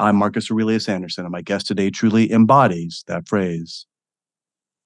[0.00, 3.84] I'm Marcus Aurelius Anderson, and my guest today truly embodies that phrase.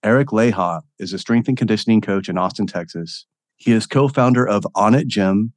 [0.02, 3.26] Eric Leija is a strength and conditioning coach in Austin, Texas.
[3.56, 5.52] He is co founder of Onnit Gym,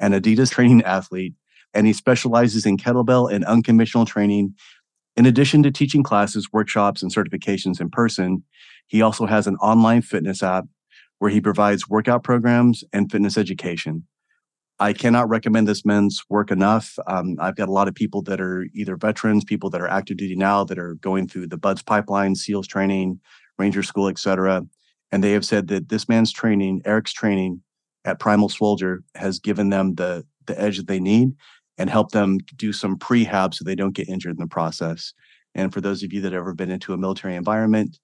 [0.00, 1.34] an Adidas training athlete,
[1.74, 4.54] and he specializes in kettlebell and unconventional training.
[5.18, 8.42] In addition to teaching classes, workshops, and certifications in person,
[8.86, 10.64] he also has an online fitness app
[11.18, 14.06] where he provides workout programs and fitness education.
[14.80, 16.98] I cannot recommend this men's work enough.
[17.06, 20.16] Um, I've got a lot of people that are either veterans, people that are active
[20.16, 23.20] duty now that are going through the BUD/S pipeline, SEALs training,
[23.58, 24.66] Ranger School, etc.
[25.12, 27.62] And they have said that this man's training, Eric's training
[28.04, 31.30] at Primal Swoldier, has given them the the edge that they need
[31.78, 35.14] and help them do some prehab so they don't get injured in the process.
[35.54, 37.98] And for those of you that have ever been into a military environment,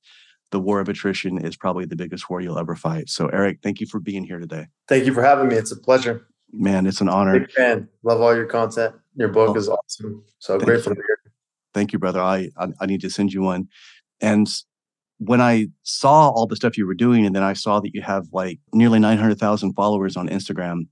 [0.51, 3.09] the war of attrition is probably the biggest war you'll ever fight.
[3.09, 4.67] So, Eric, thank you for being here today.
[4.89, 5.57] Thank you for having me.
[5.57, 6.27] It's a pleasure.
[6.53, 7.41] Man, it's an honor.
[7.41, 7.89] Big fan.
[8.03, 8.95] Love all your content.
[9.17, 10.25] Your book oh, is awesome.
[10.39, 10.97] So grateful you.
[10.97, 11.33] to be here.
[11.73, 12.21] Thank you, brother.
[12.21, 13.69] I, I I need to send you one.
[14.21, 14.49] And
[15.19, 18.03] when I saw all the stuff you were doing, and then I saw that you
[18.03, 20.89] have like nearly 900,000 followers on Instagram,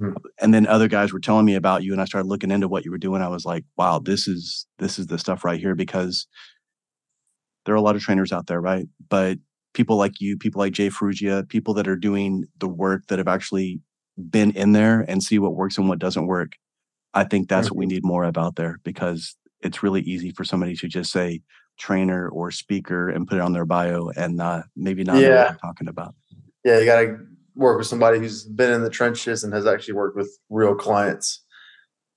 [0.00, 0.12] mm-hmm.
[0.40, 2.84] and then other guys were telling me about you, and I started looking into what
[2.84, 3.22] you were doing.
[3.22, 6.26] I was like, wow, this is this is the stuff right here because
[7.64, 8.86] there are a lot of trainers out there, right?
[9.08, 9.38] But
[9.72, 13.28] people like you, people like Jay Ferruggia, people that are doing the work that have
[13.28, 13.80] actually
[14.20, 16.52] been in there and see what works and what doesn't work.
[17.14, 20.44] I think that's what we need more of out there because it's really easy for
[20.44, 21.42] somebody to just say
[21.78, 25.28] trainer or speaker and put it on their bio and not maybe not yeah.
[25.28, 26.14] know what I'm talking about.
[26.64, 27.18] Yeah, you got to
[27.56, 31.44] work with somebody who's been in the trenches and has actually worked with real clients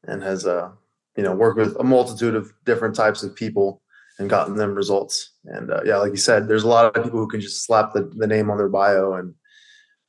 [0.06, 0.70] and has uh
[1.18, 3.82] you know worked with a multitude of different types of people
[4.20, 5.32] and gotten them results.
[5.46, 7.94] And uh, yeah, like you said, there's a lot of people who can just slap
[7.94, 9.34] the, the name on their bio and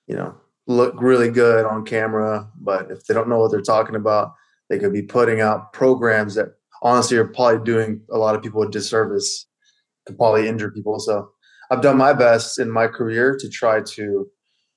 [0.07, 0.35] you know
[0.67, 4.33] look really good on camera, but if they don't know what they're talking about,
[4.69, 6.49] they could be putting out programs that
[6.83, 9.47] honestly are probably doing a lot of people a disservice,
[10.07, 10.99] could probably injure people.
[10.99, 11.31] So
[11.71, 14.27] I've done my best in my career to try to,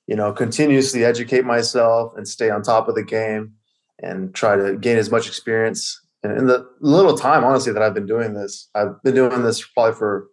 [0.08, 3.54] you know, continuously educate myself and stay on top of the game
[4.02, 6.00] and try to gain as much experience.
[6.24, 9.66] And in the little time, honestly, that I've been doing this, I've been doing this
[9.66, 10.28] probably for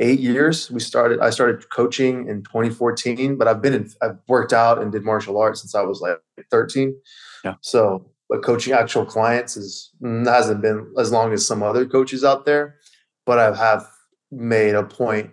[0.00, 0.70] eight years.
[0.70, 1.20] We started.
[1.20, 5.38] I started coaching in 2014, but I've been in, I've worked out and did martial
[5.38, 6.18] arts since I was like
[6.50, 6.94] 13.
[7.44, 7.54] Yeah.
[7.60, 12.44] So, but coaching actual clients is hasn't been as long as some other coaches out
[12.44, 12.76] there.
[13.26, 13.86] But I have
[14.30, 15.30] made a point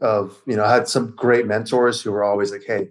[0.00, 2.88] of you know I had some great mentors who were always like, "Hey,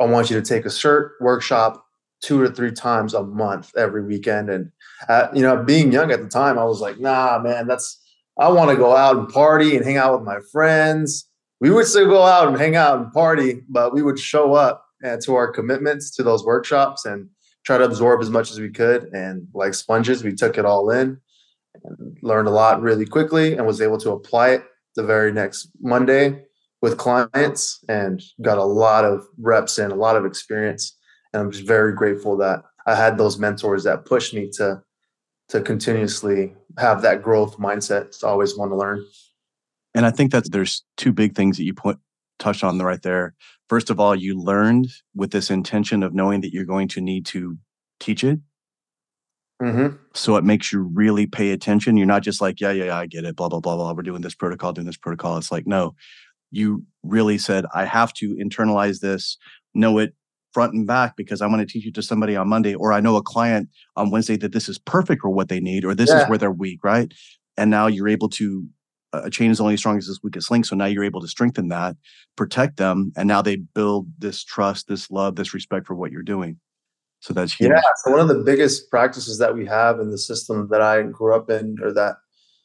[0.00, 1.84] I want you to take a cert workshop
[2.20, 4.70] two or three times a month every weekend." And
[5.08, 8.02] uh, you know, being young at the time, I was like, "Nah, man, that's."
[8.38, 11.28] I want to go out and party and hang out with my friends.
[11.60, 14.84] We would still go out and hang out and party, but we would show up
[15.04, 17.28] uh, to our commitments to those workshops and
[17.64, 19.10] try to absorb as much as we could.
[19.12, 21.20] And like sponges, we took it all in
[21.82, 25.70] and learned a lot really quickly and was able to apply it the very next
[25.80, 26.44] Monday
[26.80, 30.96] with clients and got a lot of reps and a lot of experience.
[31.32, 34.80] And I'm just very grateful that I had those mentors that pushed me to
[35.48, 39.04] to continuously have that growth mindset to always want to learn.
[39.94, 41.98] And I think that there's two big things that you put
[42.38, 43.34] touched on right there.
[43.68, 47.26] First of all, you learned with this intention of knowing that you're going to need
[47.26, 47.58] to
[48.00, 48.38] teach it.
[49.60, 49.96] Mm-hmm.
[50.14, 51.96] So it makes you really pay attention.
[51.96, 53.92] You're not just like, yeah, yeah, yeah, I get it, blah, blah, blah, blah.
[53.92, 55.36] We're doing this protocol, doing this protocol.
[55.36, 55.96] It's like, no,
[56.50, 59.36] you really said, I have to internalize this,
[59.74, 60.14] know it
[60.52, 63.00] front and back because I want to teach you to somebody on Monday, or I
[63.00, 66.10] know a client on Wednesday that this is perfect for what they need, or this
[66.10, 66.22] yeah.
[66.22, 67.12] is where they're weak, right?
[67.56, 68.66] And now you're able to
[69.12, 70.66] uh, a chain is only as strong as its weakest link.
[70.66, 71.96] So now you're able to strengthen that,
[72.36, 76.22] protect them, and now they build this trust, this love, this respect for what you're
[76.22, 76.58] doing.
[77.20, 77.70] So that's huge.
[77.70, 77.80] Yeah.
[78.04, 81.34] So one of the biggest practices that we have in the system that I grew
[81.34, 82.16] up in, or that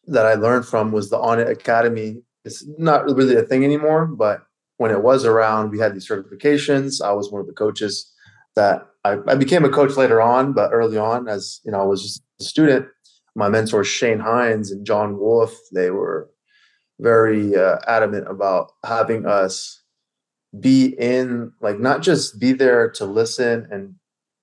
[0.08, 2.22] that I learned from, was the Onnit Academy.
[2.44, 4.42] It's not really a thing anymore, but
[4.84, 7.02] when it was around, we had these certifications.
[7.02, 8.12] I was one of the coaches
[8.58, 11.86] that I, I became a coach later on, but early on, as you know, I
[11.86, 12.88] was just a student.
[13.34, 16.30] My mentors Shane Heins and John Wolf, they were
[17.00, 19.82] very uh, adamant about having us
[20.60, 23.96] be in, like, not just be there to listen and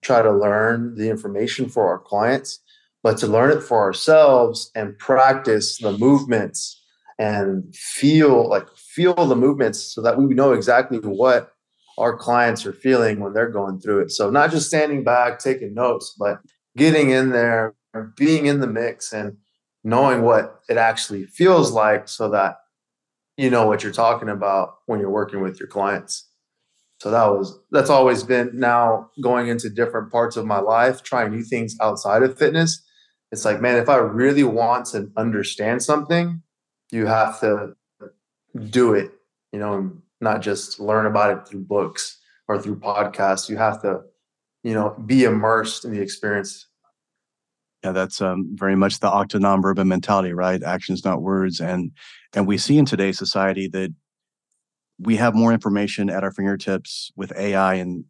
[0.02, 2.60] try to learn the information for our clients,
[3.02, 6.79] but to learn it for ourselves and practice the movements
[7.20, 11.52] and feel like feel the movements so that we know exactly what
[11.98, 14.10] our clients are feeling when they're going through it.
[14.10, 16.38] So not just standing back, taking notes, but
[16.78, 17.74] getting in there,
[18.16, 19.36] being in the mix and
[19.84, 22.56] knowing what it actually feels like so that
[23.36, 26.26] you know what you're talking about when you're working with your clients.
[27.00, 31.32] So that was that's always been now going into different parts of my life, trying
[31.32, 32.82] new things outside of fitness.
[33.30, 36.42] It's like, man, if I really want to understand something,
[36.92, 37.74] you have to
[38.68, 39.12] do it,
[39.52, 43.48] you know, not just learn about it through books or through podcasts.
[43.48, 44.00] You have to,
[44.62, 46.66] you know, be immersed in the experience
[47.82, 50.62] yeah, that's um, very much the acta non-verbal mentality, right?
[50.62, 51.92] Actions, not words, and
[52.34, 53.94] and we see in today's society that
[54.98, 58.04] we have more information at our fingertips with AI and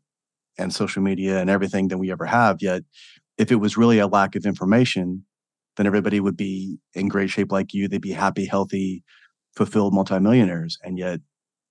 [0.58, 2.60] and social media and everything than we ever have.
[2.60, 2.82] Yet,
[3.38, 5.24] if it was really a lack of information,
[5.76, 7.88] then everybody would be in great shape like you.
[7.88, 9.02] They'd be happy, healthy,
[9.54, 10.78] fulfilled multimillionaires.
[10.82, 11.20] And yet,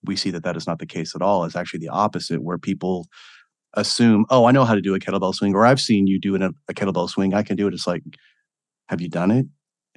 [0.03, 1.43] we see that that is not the case at all.
[1.43, 3.07] It's actually the opposite, where people
[3.73, 6.35] assume, oh, I know how to do a kettlebell swing, or I've seen you do
[6.35, 7.33] a, a kettlebell swing.
[7.33, 7.73] I can do it.
[7.73, 8.03] It's like,
[8.87, 9.45] have you done it?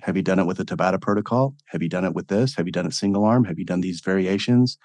[0.03, 1.55] Have you done it with the Tabata protocol?
[1.67, 2.57] Have you done it with this?
[2.57, 3.45] Have you done it single arm?
[3.45, 4.77] Have you done these variations?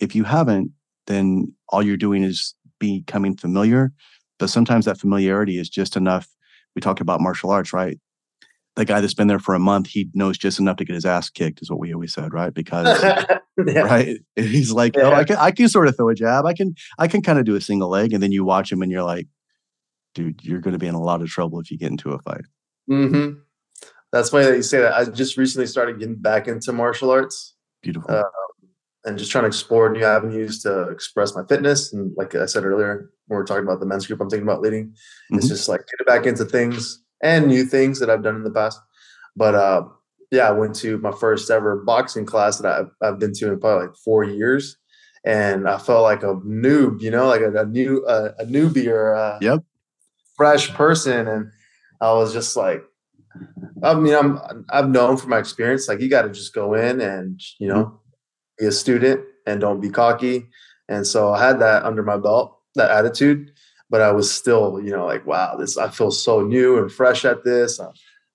[0.00, 0.72] If you haven't,
[1.06, 3.92] then all you're doing is becoming familiar.
[4.38, 6.28] But sometimes that familiarity is just enough.
[6.74, 7.98] We talk about martial arts, right?
[8.76, 11.06] The guy that's been there for a month, he knows just enough to get his
[11.06, 12.52] ass kicked, is what we always said, right?
[12.52, 13.02] Because
[13.66, 13.80] yeah.
[13.80, 15.04] right, he's like, yeah.
[15.04, 17.38] oh, I can, I can sort of throw a jab, I can, I can kind
[17.38, 19.26] of do a single leg, and then you watch him, and you're like,
[20.14, 22.18] dude, you're going to be in a lot of trouble if you get into a
[22.20, 22.44] fight.
[22.86, 23.32] Hmm.
[24.12, 24.94] That's funny that you say that.
[24.94, 27.54] I just recently started getting back into martial arts.
[27.82, 28.10] Beautiful.
[28.10, 28.22] Uh,
[29.04, 31.92] and just trying to explore new avenues to express my fitness.
[31.92, 34.46] And like I said earlier, when we are talking about the men's group I'm thinking
[34.46, 35.36] about leading, mm-hmm.
[35.36, 38.50] it's just like get back into things and new things that I've done in the
[38.50, 38.80] past.
[39.36, 39.84] But uh,
[40.30, 43.60] yeah, I went to my first ever boxing class that I've, I've been to in
[43.60, 44.76] probably like four years,
[45.24, 48.88] and I felt like a noob, you know, like a, a new uh, a newbie
[48.88, 49.62] or a yep.
[50.36, 51.50] fresh person, and
[52.00, 52.82] I was just like,
[53.82, 57.00] I mean, I'm I've known from my experience, like you got to just go in
[57.00, 58.00] and you know
[58.58, 60.46] be a student and don't be cocky,
[60.88, 63.52] and so I had that under my belt, that attitude,
[63.90, 67.24] but I was still, you know, like, wow, this, I feel so new and fresh
[67.24, 67.78] at this.
[67.80, 67.88] I,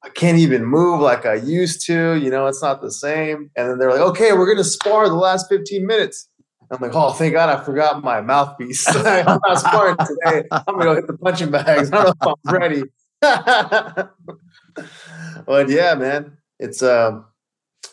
[0.04, 3.52] I can't even move like I used to, you know, it's not the same.
[3.56, 6.28] And then they're like, okay, we're going to spar the last 15 minutes.
[6.72, 8.88] I'm like, oh, thank God I forgot my mouthpiece.
[8.88, 10.48] I'm not sparring today.
[10.52, 11.92] I'm going to go hit the punching bags.
[11.92, 12.84] I don't know if I'm ready.
[15.46, 17.26] but yeah, man, it's, um,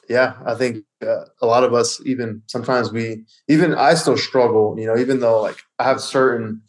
[0.08, 4.76] yeah, I think uh, a lot of us, even sometimes we, even I still struggle,
[4.78, 6.62] you know, even though like I have certain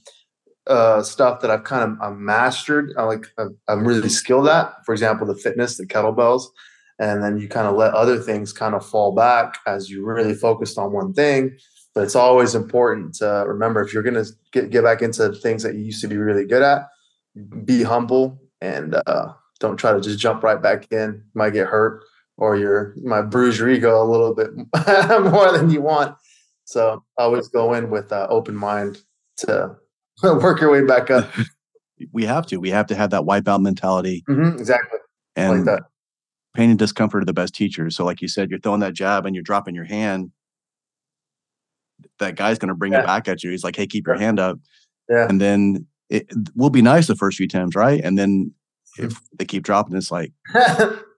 [0.69, 2.94] uh, stuff that I've kind of I'm mastered.
[2.98, 3.25] I like
[3.68, 4.74] I'm really skilled at.
[4.86, 6.44] For example, the fitness, the kettlebells,
[7.00, 10.36] and then you kind of let other things kind of fall back as you really
[10.36, 11.57] focused on one thing.
[11.95, 15.64] But it's always important to remember if you're going to get get back into things
[15.64, 16.88] that you used to be really good at,
[17.66, 21.14] be humble and uh, don't try to just jump right back in.
[21.16, 22.04] You might get hurt
[22.38, 24.52] or your might bruise your ego a little bit
[25.31, 26.16] more than you want.
[26.66, 28.99] So always go in with an open mind
[29.38, 29.76] to
[30.42, 31.30] work your way back up.
[32.11, 32.57] we have to.
[32.57, 34.23] We have to have that wipeout mentality.
[34.30, 34.99] Mm-hmm, exactly.
[35.35, 35.83] And like that.
[36.56, 37.95] pain and discomfort are the best teachers.
[37.95, 40.31] So, like you said, you're throwing that jab and you're dropping your hand.
[42.19, 43.02] That guy's going to bring yeah.
[43.02, 43.52] it back at you.
[43.52, 44.59] He's like, "Hey, keep your hand up."
[45.09, 45.28] Yeah.
[45.28, 48.02] And then it will be nice the first few times, right?
[48.04, 48.54] And then
[48.97, 50.31] if they keep dropping, it's like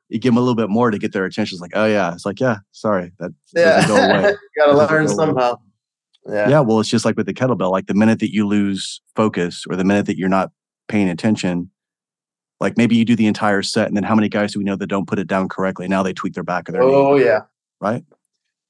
[0.09, 1.55] you give them a little bit more to get their attention.
[1.55, 3.81] It's like, oh yeah, it's like yeah, sorry, that yeah.
[3.81, 4.35] doesn't go away.
[4.57, 5.51] Got to learn somehow.
[5.51, 5.61] Away.
[6.27, 6.49] Yeah.
[6.49, 6.59] yeah.
[6.59, 7.71] Well, it's just like with the kettlebell.
[7.71, 10.51] Like the minute that you lose focus or the minute that you're not
[10.87, 11.69] paying attention,
[12.59, 14.75] like maybe you do the entire set and then how many guys do we know
[14.75, 15.87] that don't put it down correctly?
[15.87, 17.41] Now they tweak their back of their Oh, knee, yeah.
[17.79, 18.03] Right?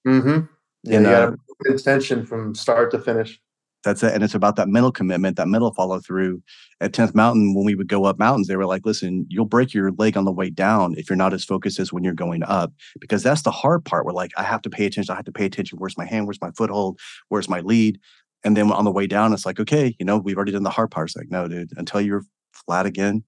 [0.07, 0.45] Mm-hmm.
[0.83, 1.37] Yeah, and, you got to
[1.69, 3.39] uh, attention from start to finish.
[3.83, 4.13] That's it.
[4.13, 6.41] And it's about that mental commitment, that mental follow through.
[6.79, 9.73] At 10th Mountain, when we would go up mountains, they were like, listen, you'll break
[9.73, 12.43] your leg on the way down if you're not as focused as when you're going
[12.43, 12.73] up.
[12.99, 14.05] Because that's the hard part.
[14.05, 15.11] We're like, I have to pay attention.
[15.11, 15.77] I have to pay attention.
[15.77, 16.25] Where's my hand?
[16.25, 16.99] Where's my foothold?
[17.29, 17.99] Where's my lead?
[18.43, 20.69] And then on the way down, it's like, okay, you know, we've already done the
[20.71, 21.09] hard part.
[21.09, 22.23] It's like, no, dude, until you're
[22.53, 23.23] flat again,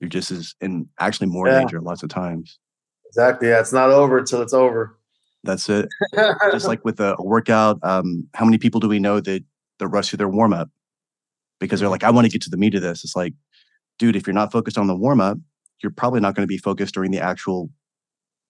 [0.00, 1.58] you're just as in actually more yeah.
[1.58, 2.58] danger lots of times.
[3.06, 3.48] Exactly.
[3.48, 3.60] Yeah.
[3.60, 4.98] It's not over until it's over.
[5.44, 5.88] That's it.
[6.52, 9.44] Just like with a, a workout, um, how many people do we know that
[9.78, 10.70] that rush through their warm up
[11.60, 11.92] because they're mm-hmm.
[11.92, 13.04] like, I want to get to the meat of this.
[13.04, 13.34] It's like,
[13.98, 15.38] dude, if you're not focused on the warm up,
[15.82, 17.70] you're probably not going to be focused during the actual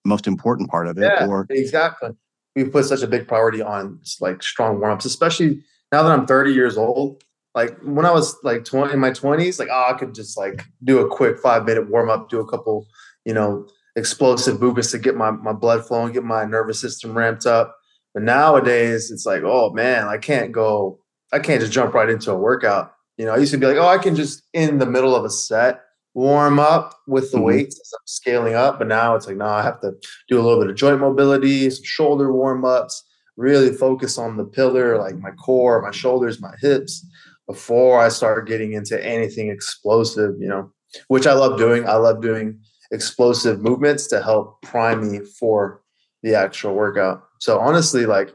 [0.04, 1.02] most important part of it.
[1.02, 2.10] Yeah, or exactly.
[2.54, 6.26] We put such a big priority on like strong warm ups, especially now that I'm
[6.26, 7.22] 30 years old.
[7.54, 10.64] Like when I was like 20 in my 20s, like oh, I could just like
[10.82, 12.86] do a quick five minute warm up, do a couple,
[13.24, 13.66] you know,
[13.96, 17.76] explosive movements to get my my blood flowing, get my nervous system ramped up.
[18.12, 21.00] But nowadays, it's like, oh man, I can't go,
[21.34, 22.92] I can't just jump right into a workout.
[23.18, 25.24] You know, I used to be like, oh, I can just in the middle of
[25.24, 25.80] a set
[26.14, 27.44] warm up with the Mhm.
[27.44, 28.78] weights as I'm scaling up.
[28.78, 29.94] But now it's like, no, I have to
[30.28, 33.02] do a little bit of joint mobility, some shoulder warm ups,
[33.36, 37.04] really focus on the pillar, like my core, my shoulders, my hips,
[37.48, 40.70] before I start getting into anything explosive, you know,
[41.08, 41.88] which I love doing.
[41.88, 42.60] I love doing
[42.92, 45.82] explosive movements to help prime me for
[46.22, 47.24] the actual workout.
[47.40, 48.32] So honestly, like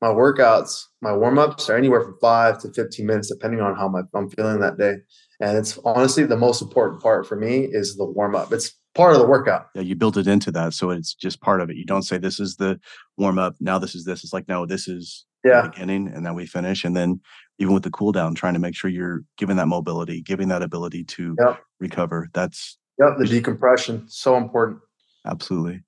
[0.00, 3.88] my workouts, my warm ups are anywhere from five to 15 minutes, depending on how
[3.88, 4.96] my, I'm feeling that day.
[5.40, 8.52] And it's honestly the most important part for me is the warm up.
[8.52, 9.66] It's part of the workout.
[9.74, 10.72] yeah, you build it into that.
[10.74, 11.76] So it's just part of it.
[11.76, 12.80] You don't say this is the
[13.16, 13.54] warm up.
[13.60, 14.24] Now this is this.
[14.24, 15.62] It's like, no, this is the Yeah.
[15.68, 16.84] beginning and then we finish.
[16.84, 17.20] And then
[17.58, 20.62] even with the cool down, trying to make sure you're giving that mobility, giving that
[20.62, 21.60] ability to Yep.
[21.80, 22.28] recover.
[22.34, 23.18] That's Yep.
[23.18, 24.78] The decompression, so important.
[25.24, 25.82] absolutely.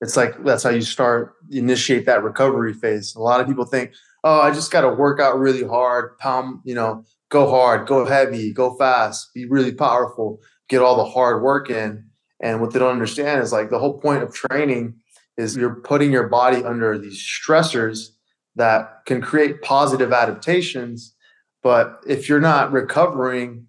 [0.00, 3.14] It's like that's how you start initiate that recovery phase.
[3.14, 3.92] A lot of people think,
[4.24, 8.52] oh, I just gotta work out really hard, pound, you know, go hard, go heavy,
[8.52, 12.04] go fast, be really powerful, get all the hard work in.
[12.40, 14.94] And what they don't understand is like the whole point of training
[15.36, 18.10] is you're putting your body under these stressors
[18.56, 21.14] that can create positive adaptations.
[21.62, 23.66] But if you're not recovering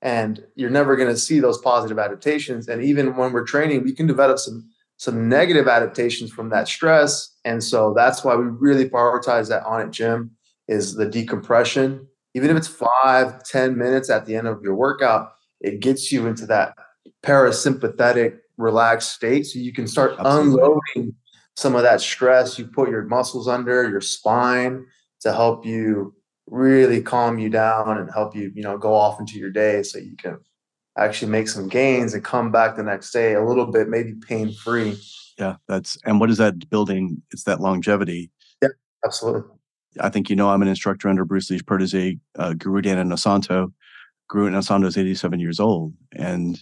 [0.00, 3.92] and you're never going to see those positive adaptations, and even when we're training, we
[3.92, 7.36] can develop some some negative adaptations from that stress.
[7.44, 10.32] And so that's why we really prioritize that Onnit gym
[10.66, 12.06] is the decompression.
[12.34, 16.26] Even if it's five, ten minutes at the end of your workout, it gets you
[16.26, 16.74] into that
[17.24, 19.46] parasympathetic, relaxed state.
[19.46, 20.62] So you can start Absolutely.
[20.62, 21.14] unloading
[21.56, 22.58] some of that stress.
[22.58, 24.84] You put your muscles under your spine
[25.20, 26.14] to help you
[26.48, 29.98] really calm you down and help you, you know, go off into your day so
[29.98, 30.38] you can
[30.98, 34.52] actually make some gains and come back the next day a little bit maybe pain
[34.52, 34.98] free.
[35.38, 38.30] yeah that's and what is that building it's that longevity
[38.62, 38.68] Yeah,
[39.04, 39.42] Absolutely.
[40.00, 43.72] i think you know i'm an instructor under bruce lee's protege uh, guru dan inosanto
[44.28, 46.58] guru inosanto is 87 years old and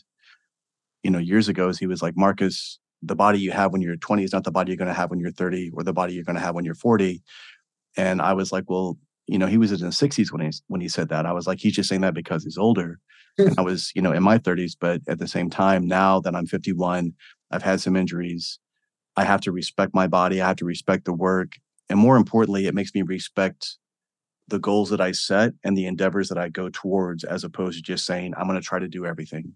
[1.03, 4.25] you know years ago he was like marcus the body you have when you're 20
[4.25, 6.25] is not the body you're going to have when you're 30 or the body you're
[6.25, 7.23] going to have when you're 40
[7.97, 10.81] and i was like well you know he was in his 60s when he when
[10.81, 11.27] he said that.
[11.27, 12.99] I was like he's just saying that because he's older.
[13.39, 16.35] And i was you know in my 30s but at the same time now that
[16.35, 17.13] i'm 51
[17.51, 18.59] i've had some injuries.
[19.17, 20.41] I have to respect my body.
[20.41, 21.53] I have to respect the work.
[21.91, 23.77] And more importantly it makes me respect
[24.49, 27.83] the goals that i set and the endeavors that i go towards as opposed to
[27.83, 29.55] just saying i'm going to try to do everything.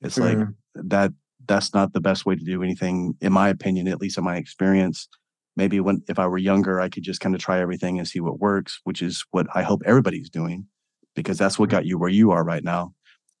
[0.00, 0.54] It's like Mhm.
[0.74, 1.12] that
[1.46, 4.36] that's not the best way to do anything in my opinion at least in my
[4.36, 5.08] experience
[5.56, 8.20] maybe when if i were younger i could just kind of try everything and see
[8.20, 10.66] what works which is what i hope everybody's doing
[11.14, 11.78] because that's what mm-hmm.
[11.78, 12.94] got you where you are right now.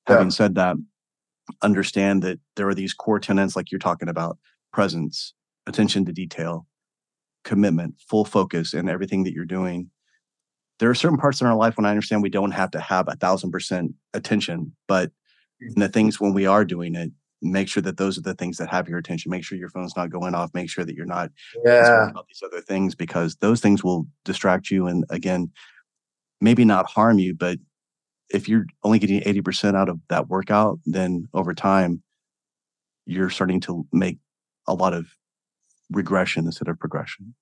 [0.08, 0.16] Yeah.
[0.16, 0.76] having said that
[1.62, 4.38] understand that there are these core tenets like you're talking about
[4.72, 5.34] presence
[5.66, 6.66] attention to detail
[7.44, 9.90] commitment full focus in everything that you're doing.
[10.78, 13.08] There are certain parts in our life when i understand we don't have to have
[13.08, 15.10] a thousand percent attention but
[15.60, 17.10] in the things when we are doing it
[17.42, 19.96] make sure that those are the things that have your attention make sure your phone's
[19.96, 21.30] not going off make sure that you're not
[21.64, 22.10] Yeah.
[22.10, 25.50] about these other things because those things will distract you and again
[26.40, 27.58] maybe not harm you but
[28.32, 32.02] if you're only getting 80% out of that workout then over time
[33.06, 34.18] you're starting to make
[34.68, 35.06] a lot of
[35.90, 37.34] regression instead of progression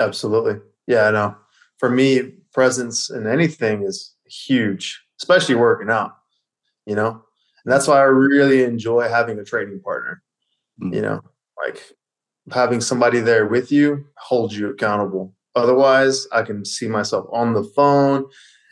[0.00, 0.54] Absolutely.
[0.86, 1.36] Yeah, I know.
[1.78, 6.16] For me, presence in anything is huge, especially working out,
[6.86, 7.22] you know?
[7.64, 10.22] And that's why I really enjoy having a training partner,
[10.80, 10.94] Mm.
[10.94, 11.20] you know,
[11.64, 11.92] like
[12.52, 15.34] having somebody there with you holds you accountable.
[15.54, 18.24] Otherwise, I can see myself on the phone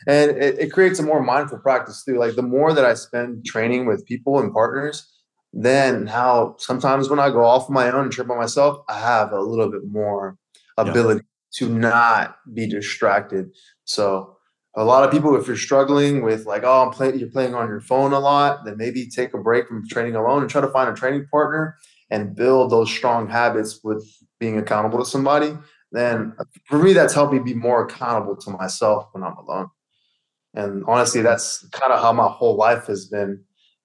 [0.07, 2.17] and it, it creates a more mindful practice too.
[2.17, 5.07] Like the more that I spend training with people and partners,
[5.53, 8.97] then how sometimes when I go off on my own and trip by myself, I
[8.99, 10.37] have a little bit more
[10.77, 10.85] Yeah.
[10.89, 11.21] ability
[11.57, 13.51] to not be distracted.
[13.83, 14.37] So
[14.75, 17.67] a lot of people, if you're struggling with like, oh, I'm playing, you're playing on
[17.67, 20.69] your phone a lot, then maybe take a break from training alone and try to
[20.69, 21.77] find a training partner
[22.09, 24.05] and build those strong habits with
[24.39, 25.57] being accountable to somebody.
[25.91, 29.69] Then uh, for me, that's helped me be more accountable to myself when I'm alone.
[30.53, 33.43] And honestly, that's kind of how my whole life has been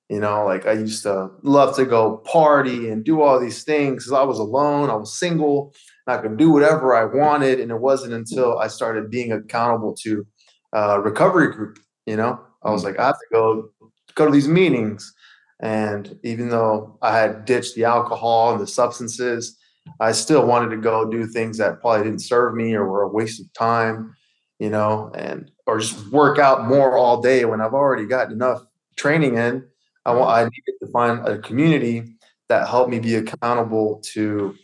[0.09, 4.05] You know, like I used to love to go party and do all these things
[4.05, 5.75] because I was alone, I was single,
[6.07, 7.59] I could do whatever I wanted.
[7.61, 10.25] And it wasn't until I started being accountable to
[10.77, 12.87] a recovery group, you know, I was mm.
[12.87, 13.71] like, I have to go
[14.15, 15.13] go to these meetings.
[15.61, 19.59] And even though I had ditched the alcohol and the substances,
[20.01, 23.09] I still wanted to go do things that probably didn't serve me or were a
[23.09, 24.15] waste of time,
[24.59, 28.63] you know, and or just work out more all day when I've already gotten enough
[28.97, 29.65] training in.
[30.05, 32.17] I want I needed to find a community
[32.49, 34.55] that helped me be accountable to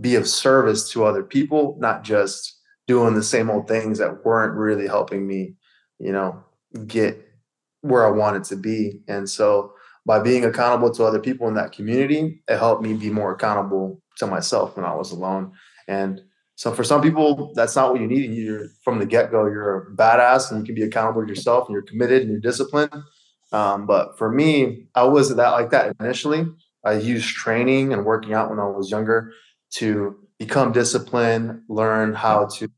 [0.00, 2.61] be of service to other people, not just
[2.92, 5.54] doing the same old things that weren't really helping me,
[5.98, 6.44] you know,
[6.86, 7.26] get
[7.80, 9.00] where I wanted to be.
[9.08, 9.72] And so
[10.04, 14.02] by being accountable to other people in that community, it helped me be more accountable
[14.18, 15.52] to myself when I was alone.
[15.88, 16.20] And
[16.56, 18.26] so for some people, that's not what you need.
[18.26, 21.28] And You're from the get go, you're a badass and you can be accountable to
[21.28, 22.92] yourself and you're committed and you're disciplined.
[23.52, 26.44] Um, but for me, I wasn't that like that initially.
[26.84, 29.32] I used training and working out when I was younger
[29.76, 32.68] to become disciplined, learn how to,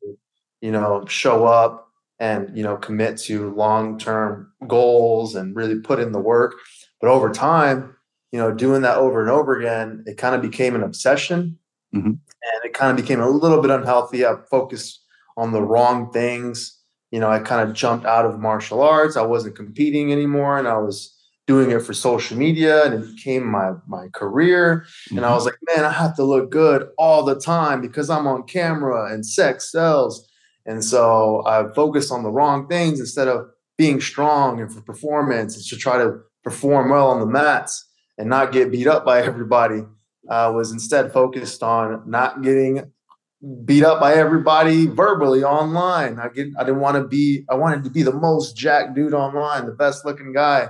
[0.61, 5.99] you know, show up and, you know, commit to long term goals and really put
[5.99, 6.57] in the work.
[7.01, 7.97] But over time,
[8.33, 11.59] you know, doing that over and over again, it kind of became an obsession.
[11.95, 12.09] Mm-hmm.
[12.09, 14.27] And it kind of became a little bit unhealthy.
[14.27, 15.03] I focused
[15.39, 16.79] on the wrong things.
[17.11, 19.17] You know, I kind of jumped out of martial arts.
[19.17, 21.14] I wasn't competing anymore and I was
[21.47, 24.87] doing it for social media and it became my my career.
[24.87, 25.17] Mm-hmm.
[25.19, 25.37] And I mm-hmm.
[25.37, 29.13] was like, man, I have to look good all the time because I'm on camera
[29.13, 30.29] and sex sells.
[30.67, 33.47] And so I focused on the wrong things instead of
[33.77, 38.29] being strong and for performance and to try to perform well on the mats and
[38.29, 39.83] not get beat up by everybody.
[40.31, 42.91] I was instead focused on not getting
[43.67, 46.19] beat up by everybody verbally online.
[46.19, 49.13] I get I didn't want to be I wanted to be the most jack dude
[49.13, 50.69] online, the best looking guy.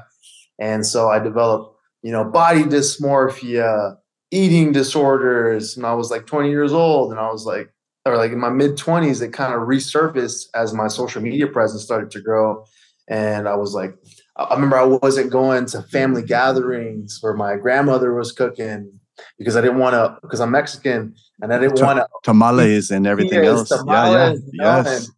[0.58, 3.96] And so I developed, you know, body dysmorphia,
[4.30, 7.70] eating disorders, and I was like 20 years old and I was like
[8.06, 11.82] or like in my mid 20s it kind of resurfaced as my social media presence
[11.82, 12.64] started to grow
[13.08, 13.96] and I was like
[14.36, 18.98] I remember I wasn't going to family gatherings where my grandmother was cooking
[19.38, 23.06] because I didn't want to because I'm Mexican and I didn't want to tamales and
[23.06, 23.68] everything else.
[23.68, 25.10] Tamales, yeah, yeah, yes.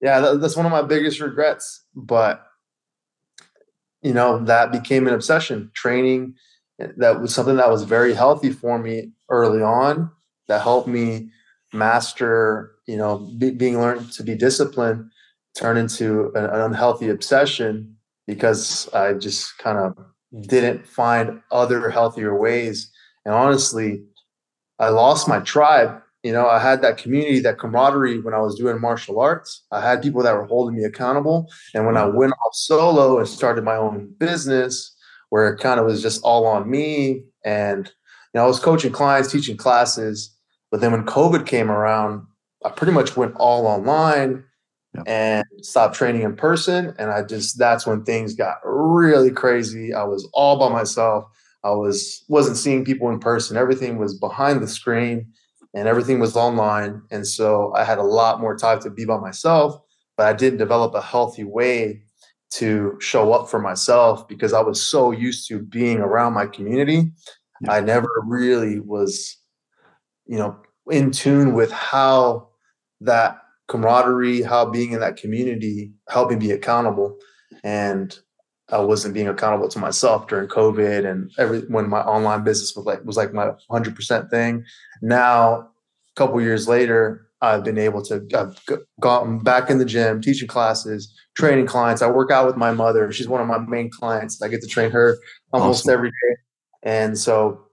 [0.00, 1.84] yeah, that, that's one of my biggest regrets.
[1.94, 2.44] But
[4.02, 5.70] you know, that became an obsession.
[5.74, 6.34] Training
[6.80, 10.10] eh, that was something that was very healthy for me early on.
[10.48, 11.30] That helped me
[11.72, 15.10] master, you know, be, being learned to be disciplined,
[15.56, 19.96] turn into an, an unhealthy obsession because I just kind of
[20.32, 20.42] hmm.
[20.42, 22.90] didn't find other healthier ways.
[23.24, 24.04] And honestly,
[24.78, 26.00] I lost my tribe.
[26.28, 29.64] You know, I had that community, that camaraderie when I was doing martial arts.
[29.72, 31.50] I had people that were holding me accountable.
[31.72, 32.18] And when I mm-hmm.
[32.18, 34.94] went off solo and started my own business,
[35.30, 37.92] where it kind of was just all on me, and you
[38.34, 40.36] know, I was coaching clients, teaching classes.
[40.70, 42.26] But then when COVID came around,
[42.62, 44.44] I pretty much went all online
[45.06, 46.94] and stopped training in person.
[46.98, 49.94] And I just that's when things got really crazy.
[49.94, 51.24] I was all by myself.
[51.64, 53.56] I was wasn't seeing people in person.
[53.56, 55.32] Everything was behind the screen
[55.74, 57.02] and everything was online.
[57.10, 59.80] And so I had a lot more time to be by myself,
[60.16, 62.02] but I didn't develop a healthy way
[62.50, 67.12] to show up for myself because I was so used to being around my community.
[67.60, 67.72] Yeah.
[67.72, 69.36] I never really was,
[70.26, 70.56] you know,
[70.90, 72.48] in tune with how
[73.00, 77.18] that camaraderie, how being in that community helped me be accountable.
[77.62, 78.18] And
[78.70, 82.84] I wasn't being accountable to myself during COVID and every when my online business was
[82.84, 84.64] like was like my 100% thing.
[85.00, 85.66] Now, a
[86.16, 88.58] couple years later, I've been able to I've
[89.00, 92.02] gotten back in the gym, teaching classes, training clients.
[92.02, 93.10] I work out with my mother.
[93.12, 94.42] She's one of my main clients.
[94.42, 95.16] I get to train her
[95.52, 95.94] almost awesome.
[95.94, 96.36] every day.
[96.82, 97.68] And so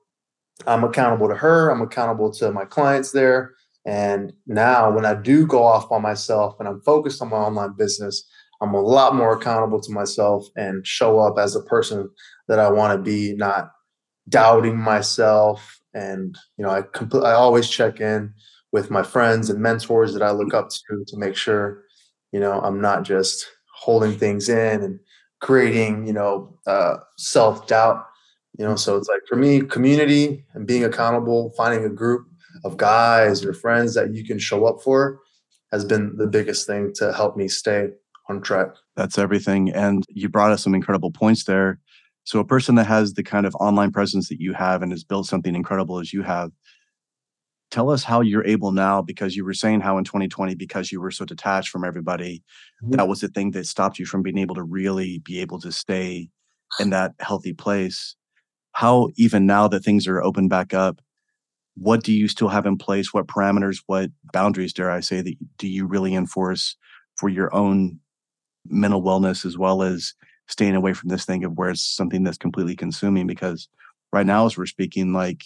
[0.65, 1.69] I'm accountable to her.
[1.69, 3.53] I'm accountable to my clients there.
[3.85, 7.73] And now when I do go off by myself and I'm focused on my online
[7.77, 8.27] business,
[8.65, 12.09] I'm a lot more accountable to myself and show up as a person
[12.47, 13.71] that I want to be, not
[14.27, 15.79] doubting myself.
[15.93, 18.33] And, you know, I compl- I always check in
[18.71, 21.83] with my friends and mentors that I look up to to make sure,
[22.31, 24.99] you know, I'm not just holding things in and
[25.41, 28.03] creating, you know, uh, self doubt.
[28.57, 32.25] You know, so it's like for me, community and being accountable, finding a group
[32.63, 35.19] of guys or friends that you can show up for
[35.71, 37.89] has been the biggest thing to help me stay
[38.29, 38.69] on track.
[38.95, 39.71] That's everything.
[39.71, 41.79] And you brought us some incredible points there.
[42.23, 45.03] So, a person that has the kind of online presence that you have and has
[45.03, 46.51] built something incredible as you have,
[47.69, 50.99] tell us how you're able now, because you were saying how in 2020, because you
[50.99, 52.43] were so detached from everybody,
[52.83, 52.95] mm-hmm.
[52.95, 55.71] that was the thing that stopped you from being able to really be able to
[55.71, 56.29] stay
[56.79, 58.15] in that healthy place.
[58.71, 60.99] How, even now that things are open back up,
[61.75, 63.13] what do you still have in place?
[63.13, 66.75] What parameters, what boundaries, dare I say, that do you really enforce
[67.17, 67.99] for your own
[68.67, 70.13] mental wellness as well as
[70.47, 73.27] staying away from this thing of where it's something that's completely consuming?
[73.27, 73.67] Because
[74.11, 75.43] right now, as we're speaking, like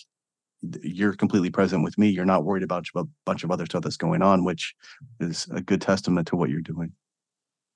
[0.81, 2.09] you're completely present with me.
[2.09, 4.75] You're not worried about a bunch of other stuff that's going on, which
[5.19, 6.91] is a good testament to what you're doing.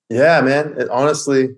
[0.09, 0.75] Yeah, man.
[0.77, 1.49] It, honestly,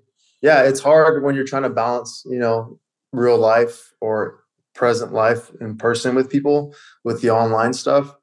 [0.41, 2.79] yeah, it's hard when you're trying to balance, you know,
[3.11, 4.43] real life or
[4.75, 8.13] present life in person with people with the online stuff.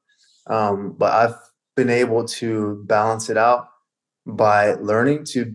[0.47, 1.35] Um, but I've
[1.75, 3.67] been able to balance it out
[4.25, 5.53] by learning to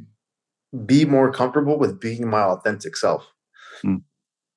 [0.85, 3.27] be more comfortable with being my authentic self
[3.85, 4.03] mm.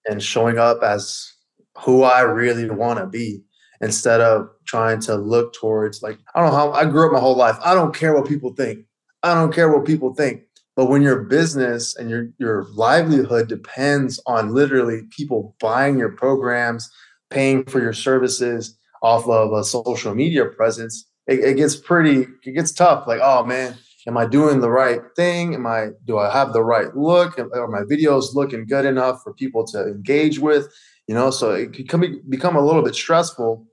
[0.05, 1.31] and showing up as
[1.77, 3.43] who I really want to be
[3.79, 7.19] instead of trying to look towards like I don't know how I grew up my
[7.19, 7.57] whole life.
[7.63, 8.85] I don't care what people think.
[9.23, 10.43] I don't care what people think.
[10.75, 16.89] But when your business and your your livelihood depends on literally people buying your programs,
[17.29, 22.53] paying for your services off of a social media presence, it, it gets pretty it
[22.53, 23.07] gets tough.
[23.07, 23.75] Like, oh man,
[24.07, 25.53] am I doing the right thing?
[25.53, 27.39] Am I do I have the right look?
[27.39, 30.67] Are my videos looking good enough for people to engage with?
[31.11, 33.65] you know so it can become a little bit stressful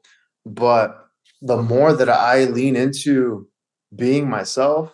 [0.45, 1.07] but
[1.41, 3.47] the more that i lean into
[3.95, 4.93] being myself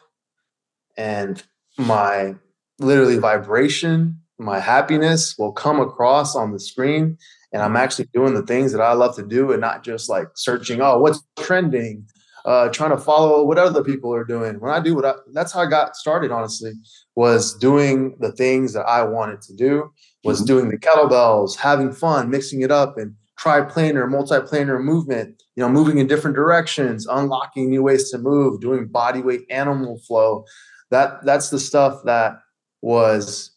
[0.99, 1.43] and
[1.79, 2.35] my
[2.79, 7.17] literally vibration my happiness will come across on the screen
[7.53, 10.29] and i'm actually doing the things that i love to do and not just like
[10.35, 12.07] searching oh what's trending
[12.45, 15.53] uh, trying to follow what other people are doing when i do what i that's
[15.53, 16.73] how i got started honestly
[17.17, 19.91] was doing the things that i wanted to do
[20.25, 20.47] was mm-hmm.
[20.47, 25.43] doing the kettlebells, having fun, mixing it up, and triplanar, multiplanar movement.
[25.55, 29.99] You know, moving in different directions, unlocking new ways to move, doing body weight animal
[29.99, 30.45] flow.
[30.91, 32.39] That that's the stuff that
[32.83, 33.53] was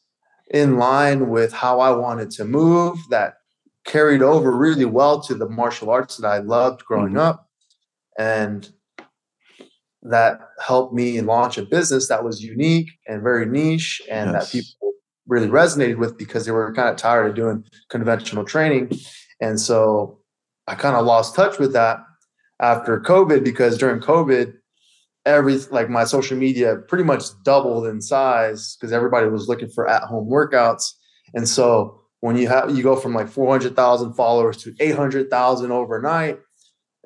[0.52, 2.98] in line with how I wanted to move.
[3.10, 3.36] That
[3.86, 7.18] carried over really well to the martial arts that I loved growing mm-hmm.
[7.18, 7.50] up,
[8.20, 8.70] and
[10.10, 14.46] that helped me launch a business that was unique and very niche, and yes.
[14.46, 14.94] that people
[15.28, 18.92] really resonated with because they were kind of tired of doing conventional training.
[19.42, 20.20] And so
[20.68, 22.00] I kind of lost touch with that
[22.60, 24.54] after COVID because during COVID,
[25.26, 29.88] every like my social media pretty much doubled in size because everybody was looking for
[29.88, 30.94] at-home workouts.
[31.34, 36.40] And so when you have you go from like 400,000 followers to 800,000 overnight,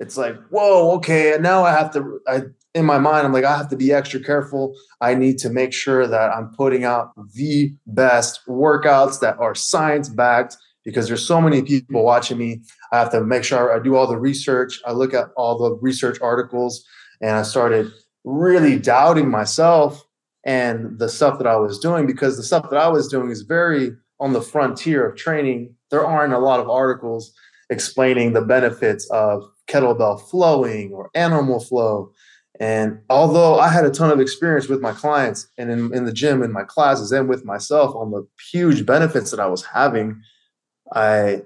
[0.02, 1.36] it's like, whoa, okay.
[1.36, 2.42] And now I have to, I
[2.74, 4.74] in my mind, I'm like, I have to be extra careful.
[5.00, 10.10] I need to make sure that I'm putting out the best workouts that are science
[10.10, 12.62] backed because there's so many people watching me.
[12.92, 14.80] I have to make sure I do all the research.
[14.86, 16.84] I look at all the research articles
[17.22, 17.92] and I started
[18.24, 20.04] really doubting myself
[20.46, 23.42] and the stuff that I was doing because the stuff that I was doing is
[23.42, 25.76] very on the frontier of training.
[25.92, 27.34] There aren't a lot of articles
[27.70, 32.12] explaining the benefits of kettlebell flowing or animal flow
[32.62, 36.14] and although I had a ton of experience with my clients and in, in the
[36.14, 40.22] gym, in my classes, and with myself on the huge benefits that I was having,
[40.94, 41.42] I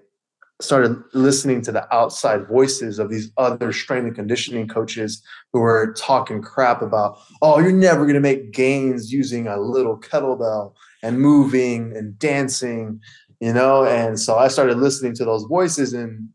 [0.62, 5.94] started listening to the outside voices of these other strength and conditioning coaches who were
[5.98, 11.22] talking crap about, oh, you're never going to make gains using a little kettlebell and
[11.22, 13.00] moving and dancing,
[13.40, 13.86] you know?
[13.86, 16.28] And so I started listening to those voices and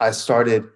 [0.00, 0.64] I started–